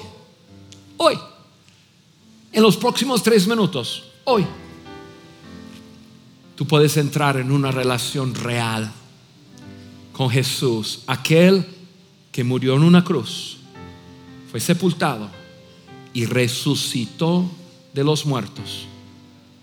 hoy 0.99 1.19
en 2.55 2.63
los 2.63 2.77
próximos 2.77 3.23
tres 3.23 3.49
minutos, 3.49 4.05
hoy, 4.23 4.47
tú 6.55 6.67
puedes 6.67 6.97
entrar 6.97 7.37
en 7.37 7.51
una 7.51 7.73
relación 7.73 8.35
real 8.35 8.93
con 10.13 10.31
Jesús, 10.31 11.03
aquel 11.09 11.67
que 12.31 12.45
murió 12.45 12.77
en 12.77 12.85
una 12.85 13.03
cruz, 13.03 13.59
fue 14.51 14.61
sepultado 14.61 15.29
y 16.13 16.27
resucitó 16.27 17.51
de 17.93 18.05
los 18.05 18.25
muertos 18.25 18.87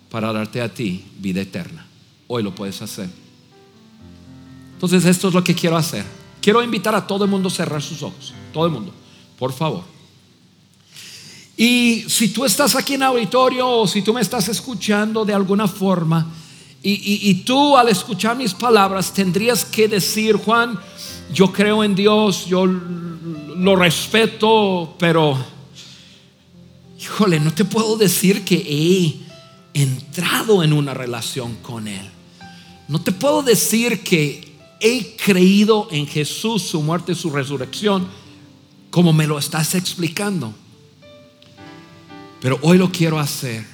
para 0.10 0.34
darte 0.34 0.62
a 0.62 0.74
ti 0.74 1.06
vida 1.18 1.40
eterna. 1.42 1.88
Hoy 2.28 2.44
lo 2.44 2.54
puedes 2.54 2.82
hacer. 2.82 3.10
Entonces 4.74 5.06
esto 5.06 5.30
es 5.30 5.34
lo 5.34 5.44
que 5.44 5.56
quiero 5.56 5.78
hacer. 5.78 6.06
Quiero 6.42 6.62
invitar 6.62 6.94
a 6.94 7.08
todo 7.08 7.24
el 7.24 7.30
mundo 7.30 7.48
a 7.48 7.52
cerrar 7.52 7.82
sus 7.82 8.04
ojos. 8.04 8.34
Todo 8.52 8.66
el 8.66 8.72
mundo, 8.72 8.92
por 9.40 9.54
favor. 9.54 9.91
Y 11.62 12.06
si 12.08 12.30
tú 12.30 12.44
estás 12.44 12.76
aquí 12.76 12.96
en 12.96 13.04
auditorio 13.04 13.70
o 13.70 13.88
si 13.88 14.02
tú 14.02 14.16
me 14.16 14.22
estás 14.22 14.48
escuchando 14.50 15.24
de 15.24 15.36
alguna 15.36 15.68
forma 15.68 16.26
y, 16.82 17.36
tú 17.46 17.78
al 17.78 17.88
escuchar 17.90 18.36
mis 18.36 18.56
palabras 18.56 19.14
tendrías 19.14 19.64
que 19.64 19.88
decir, 19.88 20.38
Juan, 20.38 20.80
yo 21.32 21.54
creo 21.54 21.84
en 21.84 21.94
Dios, 21.94 22.48
yo 22.48 22.66
lo 22.66 23.76
respeto, 23.76 24.96
pero, 24.98 25.38
híjole, 27.00 27.40
no 27.40 27.54
te 27.54 27.64
puedo 27.64 27.96
decir 27.96 28.44
que 28.44 28.56
he 28.56 29.80
entrado 29.80 30.64
en 30.64 30.74
una 30.74 30.96
relación 30.96 31.58
con 31.58 31.88
Él. 31.88 32.10
No 32.88 33.02
te 33.02 33.12
puedo 33.12 33.44
decir 33.44 34.02
que 34.02 34.58
he 34.80 35.16
creído 35.16 35.90
en 35.92 36.08
Jesús, 36.08 36.64
su 36.64 36.82
muerte 36.82 37.14
su 37.14 37.30
resurrección, 37.30 38.08
como 38.90 39.14
me 39.14 39.28
lo 39.28 39.38
estás 39.38 39.76
explicando. 39.76 40.56
Pero 42.42 42.60
hoy 42.64 42.78
lo 42.78 42.92
quiero 42.92 43.20
hacer. 43.20 43.66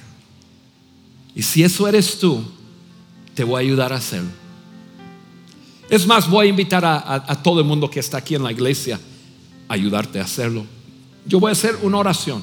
Y 1.34 1.42
si 1.42 1.64
eso 1.64 1.88
eres 1.88 2.18
tú, 2.18 2.44
te 3.34 3.42
voy 3.42 3.56
a 3.56 3.66
ayudar 3.66 3.92
a 3.92 3.96
hacerlo. 3.96 4.30
Es 5.88 6.06
más, 6.06 6.28
voy 6.28 6.46
a 6.46 6.50
invitar 6.50 6.84
a, 6.84 7.42
todo 7.42 7.60
el 7.60 7.66
mundo 7.66 7.90
que 7.90 7.98
está 7.98 8.18
aquí 8.18 8.34
en 8.34 8.42
la 8.42 8.52
iglesia 8.52 9.00
a 9.68 9.74
ayudarte 9.74 10.20
a 10.20 10.24
hacerlo. 10.24 10.66
Yo 11.24 11.40
voy 11.40 11.48
a 11.48 11.52
hacer 11.52 11.78
una 11.82 11.98
oración. 11.98 12.42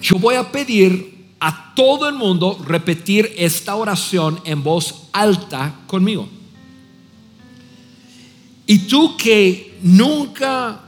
Yo 0.00 0.18
voy 0.18 0.36
a 0.36 0.52
pedir 0.52 1.34
a 1.40 1.74
todo 1.74 2.08
el 2.08 2.14
mundo 2.14 2.62
repetir 2.64 3.34
esta 3.36 3.74
oración 3.74 4.40
en 4.44 4.62
voz 4.62 5.08
alta 5.12 5.74
conmigo. 5.88 6.28
Y 8.66 8.80
tú 8.80 9.16
que 9.16 9.78
nunca 9.82 10.80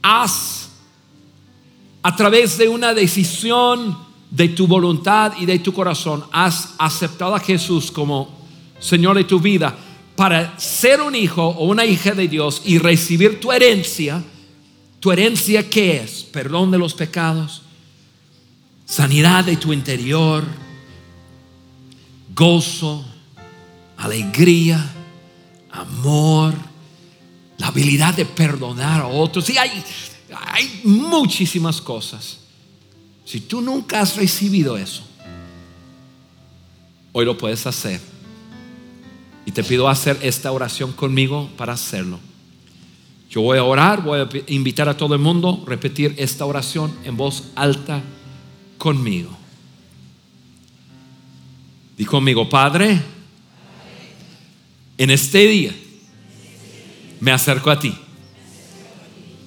has 0.00 0.65
a 2.06 2.14
través 2.14 2.56
de 2.56 2.68
una 2.68 2.94
decisión 2.94 3.98
de 4.30 4.50
tu 4.50 4.68
voluntad 4.68 5.32
y 5.40 5.44
de 5.44 5.58
tu 5.58 5.72
corazón, 5.72 6.22
has 6.30 6.74
aceptado 6.78 7.34
a 7.34 7.40
Jesús 7.40 7.90
como 7.90 8.30
Señor 8.78 9.16
de 9.16 9.24
tu 9.24 9.40
vida, 9.40 9.76
para 10.14 10.56
ser 10.56 11.00
un 11.00 11.16
hijo 11.16 11.44
o 11.44 11.64
una 11.64 11.84
hija 11.84 12.12
de 12.12 12.28
Dios 12.28 12.62
y 12.64 12.78
recibir 12.78 13.40
tu 13.40 13.50
herencia, 13.50 14.22
tu 15.00 15.10
herencia 15.10 15.68
qué 15.68 15.96
es? 15.96 16.22
Perdón 16.22 16.70
de 16.70 16.78
los 16.78 16.94
pecados, 16.94 17.62
sanidad 18.84 19.44
de 19.44 19.56
tu 19.56 19.72
interior, 19.72 20.44
gozo, 22.36 23.04
alegría, 23.96 24.92
amor, 25.72 26.54
la 27.58 27.66
habilidad 27.66 28.14
de 28.14 28.26
perdonar 28.26 29.00
a 29.00 29.08
otros. 29.08 29.50
Y 29.50 29.58
hay, 29.58 29.82
hay 30.34 30.80
muchísimas 30.84 31.80
cosas. 31.80 32.38
Si 33.24 33.40
tú 33.40 33.60
nunca 33.60 34.00
has 34.00 34.16
recibido 34.16 34.76
eso, 34.76 35.02
hoy 37.12 37.24
lo 37.24 37.36
puedes 37.36 37.66
hacer. 37.66 38.00
Y 39.44 39.52
te 39.52 39.62
pido 39.62 39.88
hacer 39.88 40.18
esta 40.22 40.50
oración 40.50 40.92
conmigo 40.92 41.48
para 41.56 41.72
hacerlo. 41.72 42.18
Yo 43.30 43.42
voy 43.42 43.58
a 43.58 43.64
orar, 43.64 44.02
voy 44.02 44.20
a 44.20 44.28
invitar 44.46 44.88
a 44.88 44.96
todo 44.96 45.14
el 45.14 45.20
mundo 45.20 45.62
a 45.64 45.68
repetir 45.68 46.14
esta 46.18 46.44
oración 46.44 46.92
en 47.04 47.16
voz 47.16 47.44
alta 47.54 48.02
conmigo. 48.78 49.36
Di 51.96 52.04
conmigo, 52.04 52.48
Padre, 52.48 53.00
en 54.98 55.10
este 55.10 55.46
día 55.46 55.74
me 57.20 57.32
acerco 57.32 57.70
a 57.70 57.78
ti. 57.78 57.94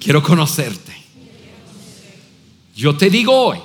Quiero 0.00 0.22
conocerte. 0.22 0.96
Yo 2.74 2.96
te 2.96 3.10
digo 3.10 3.34
hoy 3.34 3.58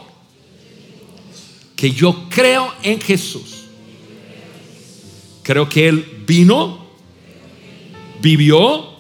que 1.77 1.91
yo 1.91 2.27
creo 2.29 2.73
en 2.83 2.99
Jesús. 2.99 3.63
Creo 5.41 5.69
que 5.69 5.87
Él 5.87 6.23
vino, 6.27 6.87
vivió, 8.19 8.97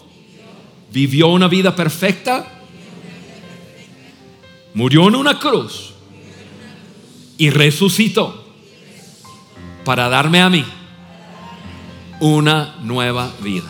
vivió 0.93 1.27
una 1.27 1.49
vida 1.49 1.75
perfecta, 1.75 2.63
murió 4.73 5.09
en 5.09 5.15
una 5.15 5.37
cruz 5.37 5.93
y 7.37 7.49
resucitó 7.49 8.45
para 9.83 10.07
darme 10.07 10.41
a 10.41 10.49
mí 10.49 10.63
una 12.21 12.77
nueva 12.81 13.33
vida. 13.41 13.69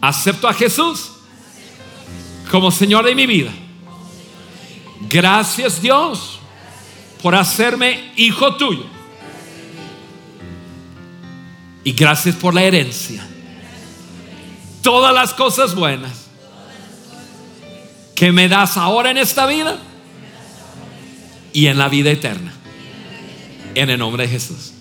Acepto 0.00 0.48
a 0.48 0.54
Jesús 0.54 1.15
como 2.50 2.70
Señor 2.70 3.04
de 3.04 3.14
mi 3.14 3.26
vida. 3.26 3.50
Gracias 5.08 5.82
Dios 5.82 6.40
por 7.22 7.34
hacerme 7.34 8.12
hijo 8.16 8.56
tuyo. 8.56 8.84
Y 11.84 11.92
gracias 11.92 12.34
por 12.34 12.54
la 12.54 12.62
herencia. 12.62 13.26
Todas 14.82 15.14
las 15.14 15.34
cosas 15.34 15.74
buenas 15.74 16.26
que 18.14 18.32
me 18.32 18.48
das 18.48 18.76
ahora 18.76 19.10
en 19.10 19.18
esta 19.18 19.46
vida 19.46 19.78
y 21.52 21.66
en 21.66 21.78
la 21.78 21.88
vida 21.88 22.10
eterna. 22.10 22.52
En 23.74 23.90
el 23.90 23.98
nombre 23.98 24.24
de 24.24 24.30
Jesús. 24.30 24.72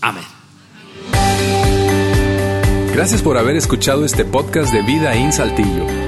Amén. 0.00 0.24
Gracias 2.92 3.22
por 3.22 3.38
haber 3.38 3.56
escuchado 3.56 4.04
este 4.04 4.24
podcast 4.24 4.72
de 4.72 4.82
Vida 4.82 5.14
en 5.14 5.32
Saltillo. 5.32 6.07